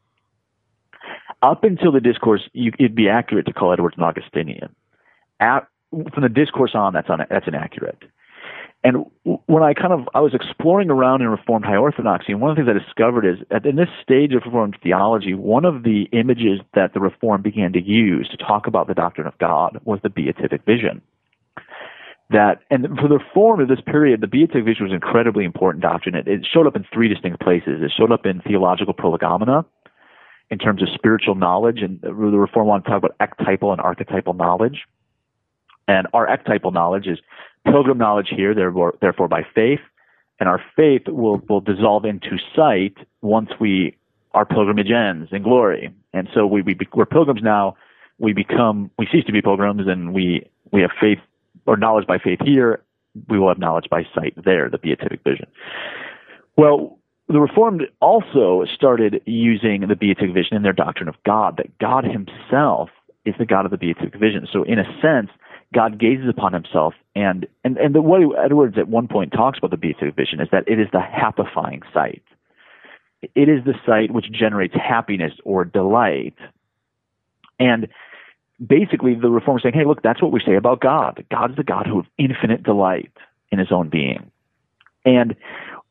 [1.42, 4.76] Up until the discourse, you, it'd be accurate to call Edwards an Augustinian.
[5.40, 8.02] At, from the discourse on, that's un, that's inaccurate.
[8.86, 12.52] And when I kind of I was exploring around in Reformed High Orthodoxy, and one
[12.52, 15.84] of the things I discovered is that in this stage of Reformed theology, one of
[15.84, 19.80] the images that the Reform began to use to talk about the doctrine of God
[19.86, 21.02] was the beatific vision.
[22.30, 25.82] That and for the Reform of this period, the beatific vision was an incredibly important
[25.82, 26.16] doctrine.
[26.16, 27.82] It, it showed up in three distinct places.
[27.82, 29.66] It showed up in theological prolegomena,
[30.50, 34.34] in terms of spiritual knowledge, and the Reform wanted to talk about ectypal and archetypal
[34.34, 34.82] knowledge.
[35.88, 37.20] And our ectypal knowledge is
[37.66, 39.80] pilgrim knowledge here, therefore, therefore by faith,
[40.40, 43.96] and our faith will, will dissolve into sight once we
[44.34, 45.94] our pilgrimage ends in glory.
[46.12, 47.76] And so we, we we're pilgrims now.
[48.18, 51.20] We become we cease to be pilgrims, and we we have faith
[51.66, 52.84] or knowledge by faith here,
[53.30, 55.48] we will have knowledge by sight there, the beatific vision.
[56.58, 61.78] Well, the Reformed also started using the beatific vision in their doctrine of God, that
[61.80, 62.90] God himself
[63.26, 64.48] is the God of the beatific vision.
[64.52, 65.30] So in a sense,
[65.74, 69.72] God gazes upon himself and, and, and the way Edwards at one point talks about
[69.72, 72.24] the beatific vision is that it is the happifying sight.
[73.36, 76.36] It is the sight which generates happiness or delight.
[77.60, 77.88] And
[78.66, 81.24] basically the reform saying, hey, look, that's what we say about God.
[81.30, 83.12] God is the God who has infinite delight
[83.52, 84.32] in his own being.
[85.06, 85.36] And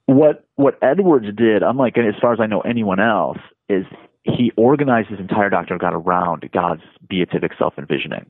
[0.07, 3.85] what what Edwards did, unlike as far as I know anyone else, is
[4.25, 8.27] he organized his entire doctrine of God around God's beatific self envisioning.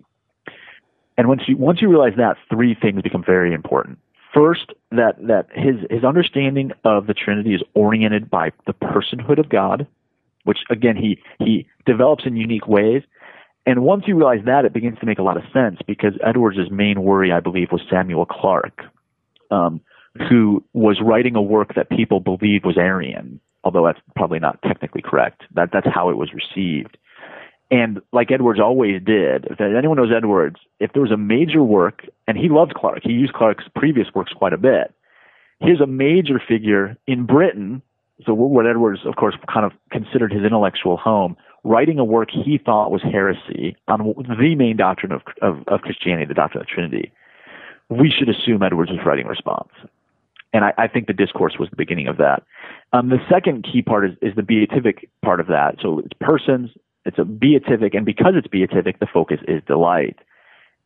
[1.17, 3.99] And once you once you realize that, three things become very important.
[4.35, 9.49] First, that that his his understanding of the Trinity is oriented by the personhood of
[9.49, 9.87] God,
[10.45, 13.03] which again he he develops in unique ways.
[13.67, 16.71] And once you realize that, it begins to make a lot of sense because Edwards'
[16.71, 18.83] main worry, I believe, was Samuel Clarke,
[19.53, 19.81] um,
[20.29, 25.03] who was writing a work that people believed was Arian, although that's probably not technically
[25.03, 25.43] correct.
[25.55, 26.97] That that's how it was received.
[27.73, 32.07] And like Edwards always did, if anyone knows Edwards, if there was a major work,
[32.29, 34.93] and he loved Clarke, he used Clarke's previous works quite a bit.
[35.59, 37.81] Here's a major figure in Britain,
[38.27, 42.59] so what Edwards, of course, kind of considered his intellectual home, writing a work he
[42.59, 47.11] thought was heresy on the main doctrine of, of, of Christianity, the doctrine of Trinity.
[47.89, 49.71] We should assume Edwards was writing response.
[50.53, 52.43] And I, I think the discourse was the beginning of that.
[52.93, 55.77] Um, the second key part is, is the beatific part of that.
[55.81, 56.71] So it's persons,
[57.05, 60.19] it's a beatific, and because it's beatific, the focus is delight.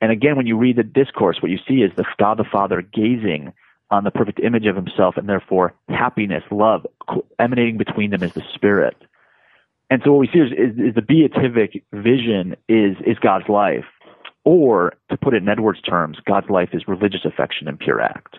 [0.00, 2.82] And again, when you read the discourse, what you see is the God the Father
[2.82, 3.52] gazing
[3.90, 6.86] on the perfect image of himself, and therefore happiness, love,
[7.38, 8.96] emanating between them is the Spirit.
[9.90, 13.84] And so what we see is, is, is the beatific vision is, is God's life.
[14.44, 18.36] Or, to put it in Edwards' terms, God's life is religious affection and pure act.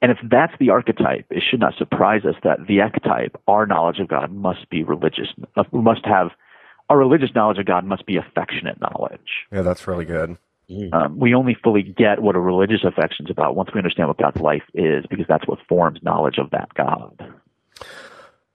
[0.00, 3.98] And if that's the archetype, it should not surprise us that the ectype, our knowledge
[3.98, 6.30] of God, must be religious, uh, must have,
[6.88, 9.46] our religious knowledge of God must be affectionate knowledge.
[9.50, 10.38] Yeah, that's really good.
[10.70, 10.94] Mm.
[10.94, 14.18] Um, we only fully get what a religious affection is about once we understand what
[14.18, 17.34] God's life is, because that's what forms knowledge of that God.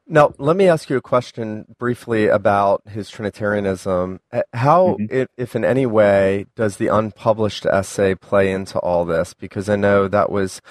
[0.05, 4.19] Now, let me ask you a question briefly about his Trinitarianism.
[4.53, 5.23] How, mm-hmm.
[5.37, 9.33] if in any way, does the unpublished essay play into all this?
[9.33, 10.61] Because I know that was,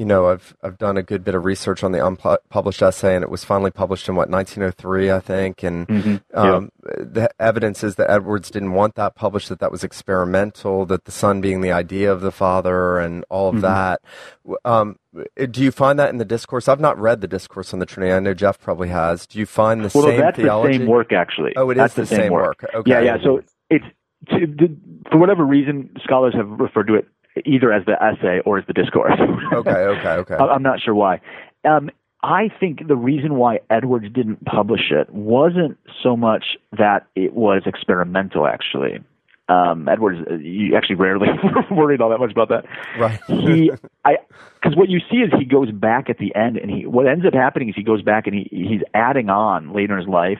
[0.00, 3.22] you know, I've I've done a good bit of research on the unpublished essay, and
[3.22, 5.62] it was finally published in what 1903, I think.
[5.62, 6.16] And mm-hmm.
[6.32, 11.04] um, the evidence is that Edwards didn't want that published; that that was experimental, that
[11.04, 13.64] the Son being the idea of the Father, and all of mm-hmm.
[13.64, 14.00] that.
[14.64, 14.98] Um,
[15.50, 16.66] do you find that in the discourse?
[16.66, 18.14] I've not read the discourse on the Trinity.
[18.14, 19.26] I know Jeff probably has.
[19.26, 20.78] Do you find the well, same that's theology?
[20.78, 21.52] the same work, actually.
[21.56, 22.62] Oh, it that's is the, the same, same work.
[22.62, 22.74] work.
[22.74, 22.90] Okay.
[22.90, 23.16] Yeah, yeah.
[23.22, 23.84] So it's
[24.30, 24.74] to, the,
[25.10, 27.06] for whatever reason, scholars have referred to it
[27.44, 29.18] either as the essay or as the discourse.
[29.52, 30.34] okay, okay, okay.
[30.34, 31.20] I'm not sure why.
[31.64, 31.90] Um,
[32.22, 36.44] I think the reason why Edwards didn't publish it wasn't so much
[36.76, 39.00] that it was experimental, actually.
[39.48, 41.28] Um, Edwards, uh, you actually rarely
[41.70, 42.66] worried all that much about that.
[42.98, 43.20] Right.
[43.26, 43.72] he,
[44.04, 44.18] I,
[44.54, 47.24] because what you see is he goes back at the end, and he what ends
[47.26, 50.38] up happening is he goes back and he he's adding on later in his life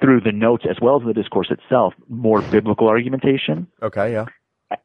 [0.00, 3.68] through the notes as well as the discourse itself more biblical argumentation.
[3.82, 4.12] Okay.
[4.12, 4.24] Yeah.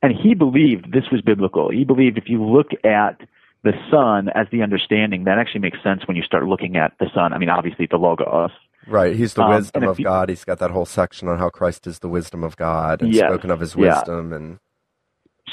[0.02, 1.70] And he believed this was biblical.
[1.70, 3.22] He believed if you look at
[3.64, 7.08] the Son as the understanding, that actually makes sense when you start looking at the
[7.14, 7.34] Son.
[7.34, 8.52] I mean, obviously the Logos,
[8.88, 9.16] Right.
[9.16, 10.30] He's the um, wisdom of you, God.
[10.30, 13.26] He's got that whole section on how Christ is the wisdom of God and yes,
[13.28, 14.36] spoken of his wisdom yeah.
[14.36, 14.60] and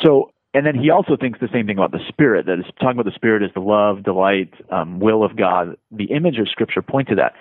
[0.02, 2.98] so and then he also thinks the same thing about the spirit that is talking
[3.00, 5.76] about the spirit is the love, delight, um, will of God.
[5.90, 7.32] The image of scripture point to that.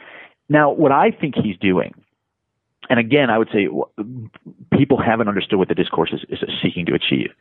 [0.48, 1.94] Now, what I think he's doing,
[2.90, 3.68] and again, I would say
[4.78, 7.32] people haven't understood what the discourse is, is seeking to achieve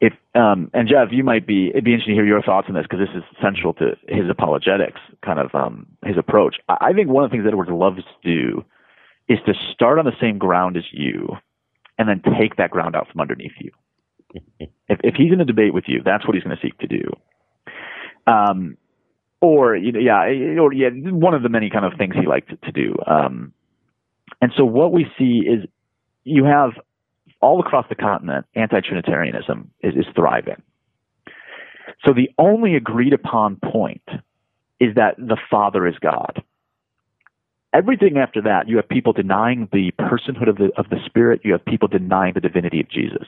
[0.00, 2.74] if um, and Jeff, you might be it'd be interesting to hear your thoughts on
[2.74, 6.56] this because this is central to his apologetics kind of um, his approach.
[6.68, 8.64] I, think one of the things that Edwards loves to do
[9.28, 11.36] is to start on the same ground as you,
[11.98, 13.70] and then take that ground out from underneath you.
[14.60, 16.86] if, if he's in a debate with you, that's what he's going to seek to
[16.86, 17.10] do.
[18.26, 18.76] Um,
[19.40, 20.24] or you know, yeah,
[20.60, 22.96] or yeah, one of the many kind of things he liked to, to do.
[23.06, 23.52] Um,
[24.40, 25.64] and so what we see is
[26.24, 26.72] you have
[27.40, 30.62] all across the continent, anti-Trinitarianism is, is thriving.
[32.04, 34.02] So the only agreed upon point
[34.80, 36.42] is that the Father is God.
[37.72, 41.40] Everything after that, you have people denying the personhood of the, of the Spirit.
[41.44, 43.26] You have people denying the divinity of Jesus.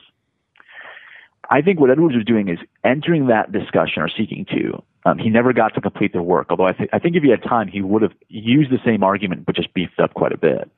[1.49, 4.83] I think what Edwards was doing is entering that discussion or seeking to.
[5.05, 7.29] Um, he never got to complete the work, although I, th- I think if he
[7.29, 10.37] had time, he would have used the same argument but just beefed up quite a
[10.37, 10.69] bit.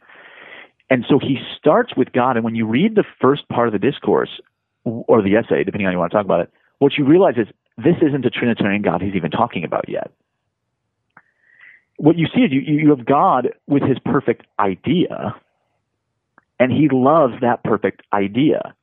[0.91, 2.35] And so he starts with God.
[2.35, 4.41] And when you read the first part of the discourse,
[4.83, 7.35] or the essay, depending on how you want to talk about it, what you realize
[7.37, 10.11] is this isn't a Trinitarian God he's even talking about yet.
[11.95, 15.33] What you see is you, you have God with his perfect idea,
[16.59, 18.75] and he loves that perfect idea.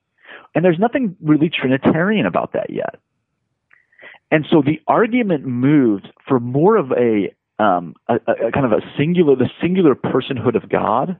[0.54, 3.00] And there's nothing really Trinitarian about that yet.
[4.30, 8.80] And so the argument moves for more of a, um, a, a kind of a
[8.96, 11.18] singular, the singular personhood of God.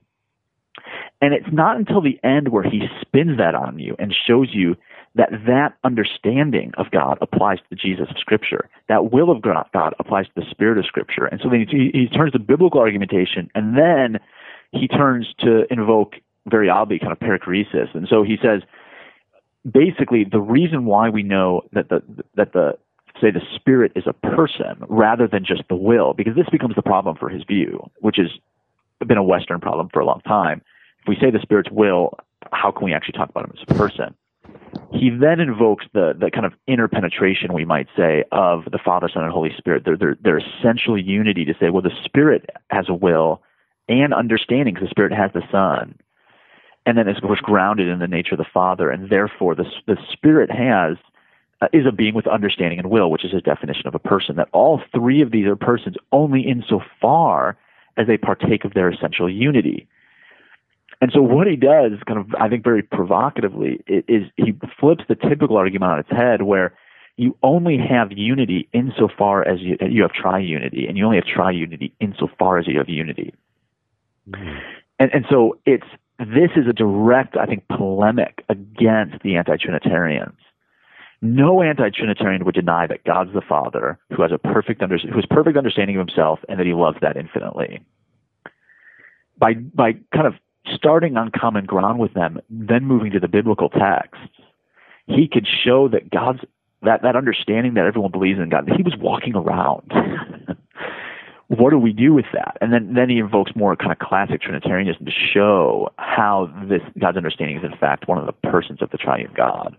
[1.21, 4.77] And it's not until the end where he spins that on you and shows you
[5.15, 8.69] that that understanding of God applies to the Jesus of Scripture.
[8.89, 9.67] That will of God
[9.99, 11.27] applies to the Spirit of Scripture.
[11.27, 14.19] And so then he, he turns to biblical argumentation, and then
[14.73, 16.15] he turns to invoke
[16.47, 17.95] very oddly kind of perichoresis.
[17.95, 18.63] And so he says,
[19.71, 22.03] basically, the reason why we know that the
[22.37, 22.79] that the
[23.21, 26.83] say the spirit is a person rather than just the will, because this becomes the
[26.83, 28.29] problem for his view, which has
[29.07, 30.63] been a Western problem for a long time.
[31.03, 32.19] If we say the spirit's will,
[32.53, 34.15] how can we actually talk about him as a person?
[34.93, 39.23] He then invokes the the kind of interpenetration, we might say, of the Father, Son,
[39.23, 39.85] and Holy Spirit.
[39.85, 43.43] Their their, their essential unity to say, well, the Spirit has a will
[43.89, 45.99] and understanding, because the Spirit has the Son,
[46.87, 49.67] and then is of course grounded in the nature of the Father, and therefore the
[49.87, 50.97] the Spirit has
[51.61, 54.37] uh, is a being with understanding and will, which is his definition of a person.
[54.37, 57.57] That all three of these are persons only insofar
[57.99, 59.87] as they partake of their essential unity.
[61.01, 65.15] And so what he does, kind of, I think, very provocatively, is he flips the
[65.15, 66.75] typical argument on its head, where
[67.17, 71.93] you only have unity insofar as you, you have triunity, and you only have triunity
[72.01, 73.35] insofar as you have unity.
[74.31, 74.59] Mm-hmm.
[74.99, 75.87] And, and so it's
[76.19, 80.39] this is a direct, I think, polemic against the anti-Trinitarians
[81.21, 85.27] no anti-Trinitarian would deny that God's the Father, who has a perfect under, who has
[85.29, 87.81] perfect understanding of Himself, and that He loves that infinitely.
[89.39, 90.35] By by kind of
[90.75, 94.29] starting on common ground with them, then moving to the biblical texts,
[95.07, 96.41] he could show that God's
[96.83, 98.69] that that understanding that everyone believes in God.
[98.77, 99.91] He was walking around.
[101.49, 102.57] what do we do with that?
[102.61, 107.17] And then then he invokes more kind of classic Trinitarianism to show how this God's
[107.17, 109.77] understanding is in fact one of the persons of the Triune God.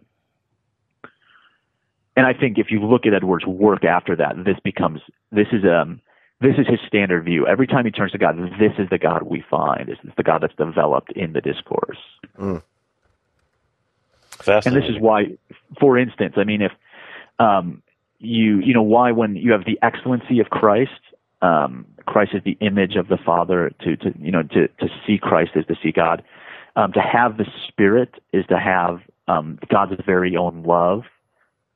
[2.16, 5.01] And I think if you look at Edwards' work after that, this becomes
[5.32, 6.01] this is um
[6.41, 7.45] this is his standard view.
[7.47, 9.88] Every time he turns to God, this is the God we find.
[9.88, 11.97] This is the God that's developed in the discourse.
[12.38, 12.62] Mm.
[14.66, 15.38] And this is why,
[15.80, 16.72] for instance, I mean, if
[17.39, 17.84] um,
[18.20, 20.91] you you know why when you have the excellency of Christ,
[21.41, 23.72] um, Christ is the image of the Father.
[23.82, 26.24] To to you know to to see Christ is to see God.
[26.76, 31.03] Um, to have the Spirit is to have um, God's very own love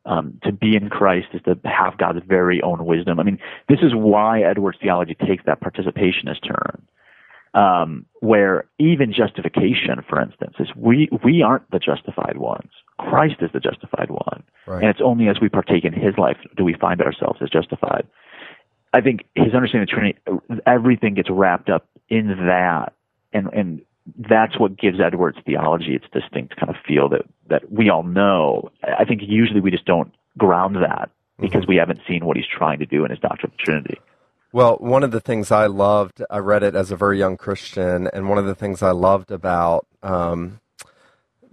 [0.05, 3.19] um, to be in Christ is to have God's very own wisdom.
[3.19, 3.39] I mean,
[3.69, 6.85] this is why Edwards' theology takes that participationist turn,
[7.53, 12.69] um, where even justification, for instance, is we we aren't the justified ones.
[12.99, 14.81] Christ is the justified one, right.
[14.81, 18.05] and it's only as we partake in His life do we find ourselves as justified.
[18.93, 22.93] I think his understanding of the Trinity, everything gets wrapped up in that,
[23.33, 23.81] and and
[24.17, 28.71] that's what gives Edwards theology its distinct kind of feel that that we all know.
[28.83, 31.71] I think usually we just don't ground that because mm-hmm.
[31.71, 33.99] we haven't seen what he's trying to do in his doctrine of the Trinity.
[34.51, 38.07] Well, one of the things I loved, I read it as a very young Christian,
[38.13, 40.59] and one of the things I loved about um,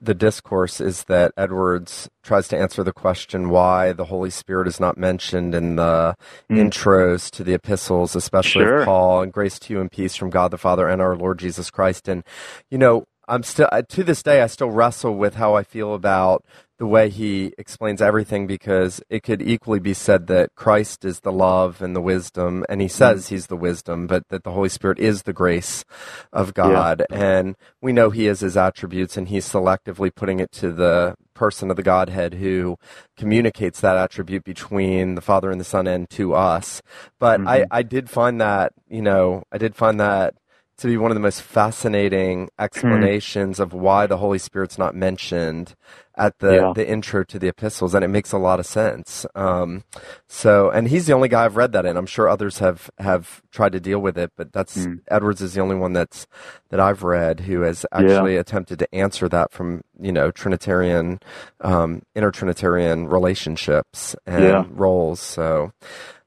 [0.00, 4.80] the discourse is that Edwards tries to answer the question why the Holy Spirit is
[4.80, 6.16] not mentioned in the
[6.50, 6.56] mm.
[6.56, 8.84] intros to the epistles, especially sure.
[8.84, 11.70] Paul, and grace to you and peace from God the Father and our Lord Jesus
[11.70, 12.08] Christ.
[12.08, 12.24] And,
[12.70, 16.44] you know, I'm still, to this day, I still wrestle with how I feel about
[16.80, 21.30] the way he explains everything because it could equally be said that Christ is the
[21.30, 23.34] love and the wisdom, and he says mm-hmm.
[23.34, 25.84] he's the wisdom, but that the Holy Spirit is the grace
[26.32, 27.04] of God.
[27.10, 27.22] Yeah.
[27.22, 31.70] And we know he is his attributes, and he's selectively putting it to the person
[31.70, 32.78] of the Godhead who
[33.14, 36.80] communicates that attribute between the Father and the Son and to us.
[37.18, 37.48] But mm-hmm.
[37.48, 40.32] I, I did find that, you know, I did find that
[40.78, 43.62] to be one of the most fascinating explanations mm.
[43.62, 45.74] of why the Holy Spirit's not mentioned
[46.20, 46.72] at the, yeah.
[46.74, 49.24] the intro to the epistles, and it makes a lot of sense.
[49.34, 49.84] Um,
[50.28, 51.96] so, and he's the only guy I've read that in.
[51.96, 55.00] I'm sure others have, have tried to deal with it, but that's mm.
[55.08, 56.26] Edwards is the only one that's
[56.68, 58.40] that I've read who has actually yeah.
[58.40, 61.20] attempted to answer that from you know Trinitarian,
[61.62, 64.64] um, inter-Trinitarian relationships and yeah.
[64.68, 65.20] roles.
[65.20, 65.72] So,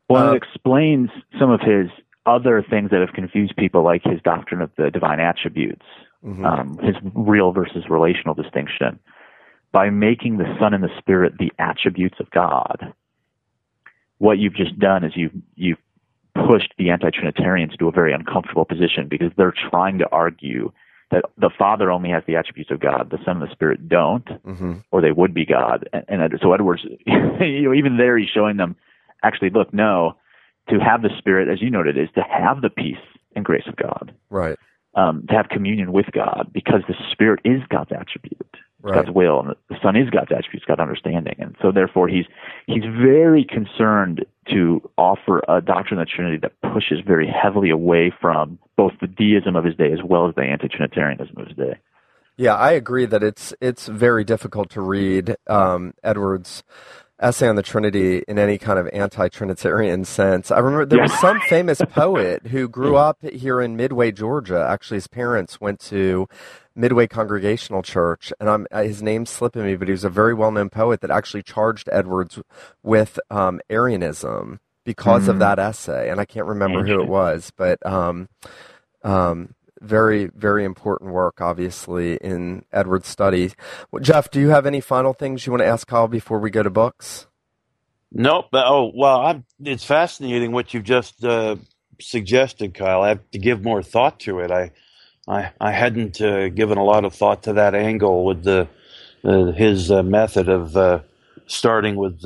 [0.10, 1.90] well, uh, it explains some of his
[2.26, 5.86] other things that have confused people, like his doctrine of the divine attributes,
[6.26, 6.46] mm-hmm.
[6.46, 9.00] um, his real versus relational distinction,
[9.74, 12.94] by making the Son and the Spirit the attributes of God.
[14.20, 15.80] What you've just done is you've you've
[16.48, 20.72] pushed the anti-Trinitarians to a very uncomfortable position because they're trying to argue
[21.12, 24.26] that the Father only has the attributes of God, the Son and the Spirit don't,
[24.26, 24.74] mm-hmm.
[24.92, 25.88] or they would be God.
[25.92, 28.76] And, and so Edwards, you know, even there, he's showing them,
[29.22, 30.16] actually, look, no,
[30.70, 32.96] to have the Spirit, as you noted, is to have the peace
[33.36, 34.14] and grace of God.
[34.30, 34.58] Right.
[34.96, 38.96] Um, to have communion with God, because the Spirit is God's attribute right.
[38.96, 42.26] God's will, and the Son is God's attributes, God's understanding, and so therefore he's
[42.68, 48.14] he's very concerned to offer a doctrine of the Trinity that pushes very heavily away
[48.22, 51.80] from both the deism of his day as well as the anti-Trinitarianism of his day.
[52.36, 56.64] Yeah, I agree that it's it's very difficult to read um, Edwards'
[57.24, 60.52] essay on the Trinity in any kind of anti-Trinitarian sense.
[60.52, 61.04] I remember there yeah.
[61.04, 64.66] was some famous poet who grew up here in Midway, Georgia.
[64.70, 66.28] Actually, his parents went to
[66.76, 70.34] Midway Congregational Church, and I'm, uh, his name's slipping me, but he was a very
[70.34, 72.40] well-known poet that actually charged Edwards
[72.82, 75.30] with um, Arianism because mm.
[75.30, 78.28] of that essay, and I can't remember who it was, but um,
[79.04, 83.52] um, very, very important work, obviously, in Edward's study.
[83.92, 86.50] Well, Jeff, do you have any final things you want to ask Kyle before we
[86.50, 87.28] go to books?
[88.12, 88.48] Nope.
[88.54, 91.56] Oh, well, I'm, it's fascinating what you've just uh,
[92.00, 93.02] suggested, Kyle.
[93.02, 94.52] I have to give more thought to it.
[94.52, 94.72] I
[95.28, 98.68] I, I hadn't uh, given a lot of thought to that angle with the
[99.24, 101.00] uh, his uh, method of uh,
[101.48, 102.22] starting with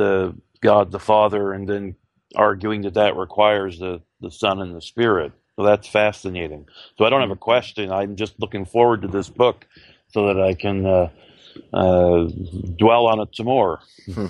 [0.62, 1.95] God the Father and then
[2.36, 5.32] arguing that that requires the, the Son and the Spirit.
[5.58, 6.68] So that's fascinating.
[6.97, 7.91] So I don't have a question.
[7.91, 9.66] I'm just looking forward to this book
[10.10, 11.10] so that I can uh,
[11.74, 12.28] uh,
[12.78, 13.80] dwell on it some more.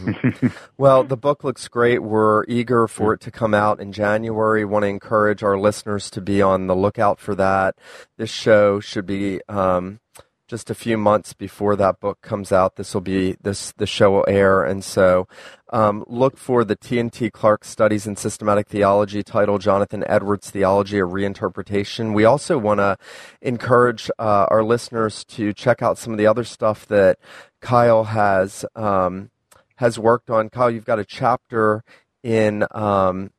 [0.78, 2.01] well, the book looks great.
[2.01, 4.63] We're eager for it to come out in January.
[4.63, 7.75] Want to encourage our listeners to be on the lookout for that.
[8.17, 9.99] This show should be um,
[10.48, 12.76] just a few months before that book comes out.
[12.76, 15.28] This will be this the show will air, and so
[15.72, 21.04] um, look for the T&T Clark Studies in Systematic Theology title Jonathan Edwards Theology: A
[21.04, 22.14] Reinterpretation.
[22.14, 22.98] We also want to
[23.41, 27.20] encourage uh, our listeners to check out some of the other stuff that
[27.62, 29.32] Kyle has um,
[29.76, 30.50] has worked on.
[30.50, 31.84] Kyle, you've got a chapter
[32.24, 33.32] in um,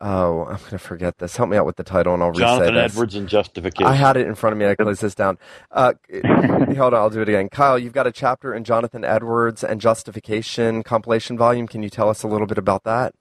[0.00, 1.36] oh, I'm going to forget this.
[1.36, 2.92] Help me out with the title, and I'll Jonathan say this.
[2.92, 3.86] Edwards and Justification.
[3.86, 4.66] I had it in front of me.
[4.66, 5.38] I closed this down.
[5.70, 5.94] Uh,
[6.76, 7.48] hold on, I'll do it again.
[7.48, 11.66] Kyle, you've got a chapter in Jonathan Edwards and Justification compilation volume.
[11.66, 13.14] Can you tell us a little bit about that?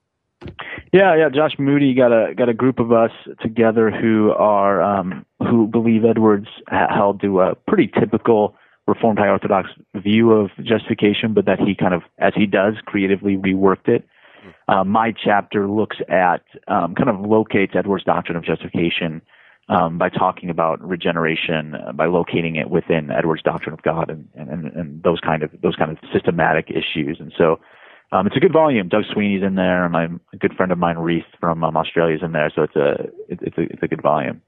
[0.94, 1.30] Yeah, yeah.
[1.30, 3.12] Josh Moody got a got a group of us
[3.42, 8.56] together who are um, who believe Edwards held to a pretty typical
[8.88, 13.38] Reformed High Orthodox view of justification, but that he kind of, as he does, creatively
[13.38, 14.08] reworked it
[14.68, 19.22] uh, my chapter looks at um, kind of locates Edwards' doctrine of justification
[19.70, 24.28] um, by talking about regeneration, uh, by locating it within Edwards' doctrine of God and,
[24.36, 27.18] and, and those kind of those kind of systematic issues.
[27.20, 27.60] And so
[28.12, 28.90] um, it's a good volume.
[28.90, 32.16] Doug Sweeney's in there, and my a good friend of mine, Rhys from um, Australia,
[32.16, 32.52] is in there.
[32.54, 32.92] So it's a
[33.28, 34.42] it, it's a it's a good volume.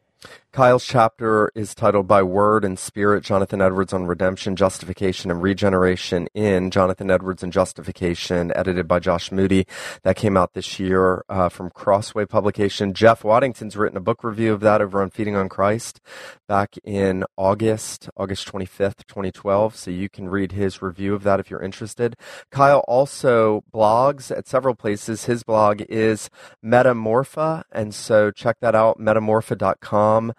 [0.53, 6.27] Kyle's chapter is titled By Word and Spirit Jonathan Edwards on Redemption, Justification, and Regeneration
[6.33, 9.65] in Jonathan Edwards and Justification, edited by Josh Moody.
[10.03, 12.93] That came out this year uh, from Crossway Publication.
[12.93, 16.01] Jeff Waddington's written a book review of that over on Feeding on Christ
[16.49, 19.77] back in August, August 25th, 2012.
[19.77, 22.17] So you can read his review of that if you're interested.
[22.51, 25.25] Kyle also blogs at several places.
[25.25, 26.29] His blog is
[26.61, 30.33] Metamorpha, and so check that out, metamorpha.com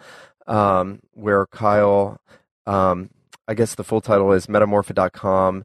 [0.47, 2.21] um, where Kyle,
[2.67, 3.11] um,
[3.47, 5.65] I guess the full title is metamorpha.com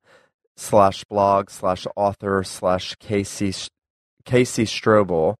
[0.56, 3.54] slash blog slash author slash Casey,
[4.26, 5.36] Casey Strobel.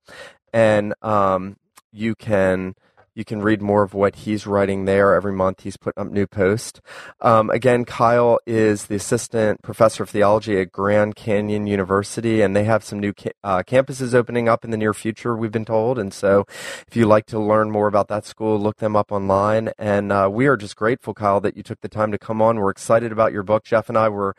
[0.54, 1.58] And um,
[1.92, 2.76] you can
[3.18, 5.62] you can read more of what he's writing there every month.
[5.62, 6.80] He's putting up new posts.
[7.20, 12.64] Um, again, Kyle is the assistant professor of theology at Grand Canyon University, and they
[12.66, 15.98] have some new ca- uh, campuses opening up in the near future, we've been told.
[15.98, 16.46] And so,
[16.88, 19.72] if you'd like to learn more about that school, look them up online.
[19.80, 22.58] And uh, we are just grateful, Kyle, that you took the time to come on.
[22.58, 23.64] We're excited about your book.
[23.64, 24.36] Jeff and I were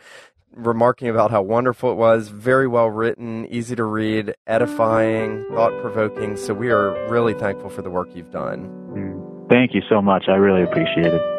[0.55, 6.37] remarking about how wonderful it was, very well written, easy to read, edifying, thought provoking.
[6.37, 8.69] So we are really thankful for the work you've done.
[8.93, 9.28] Mm.
[9.49, 10.25] Thank you so much.
[10.29, 11.39] I really appreciate it.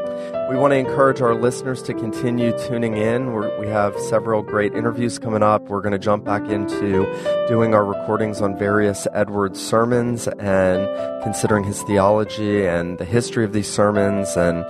[0.49, 3.33] We want to encourage our listeners to continue tuning in.
[3.33, 5.69] We're, we have several great interviews coming up.
[5.69, 7.05] We're going to jump back into
[7.47, 13.53] doing our recordings on various Edwards sermons and considering his theology and the history of
[13.53, 14.65] these sermons and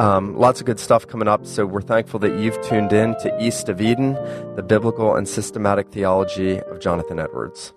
[0.00, 1.46] um, lots of good stuff coming up.
[1.46, 4.14] So we're thankful that you've tuned in to East of Eden,
[4.54, 7.74] the biblical and systematic theology of Jonathan Edwards.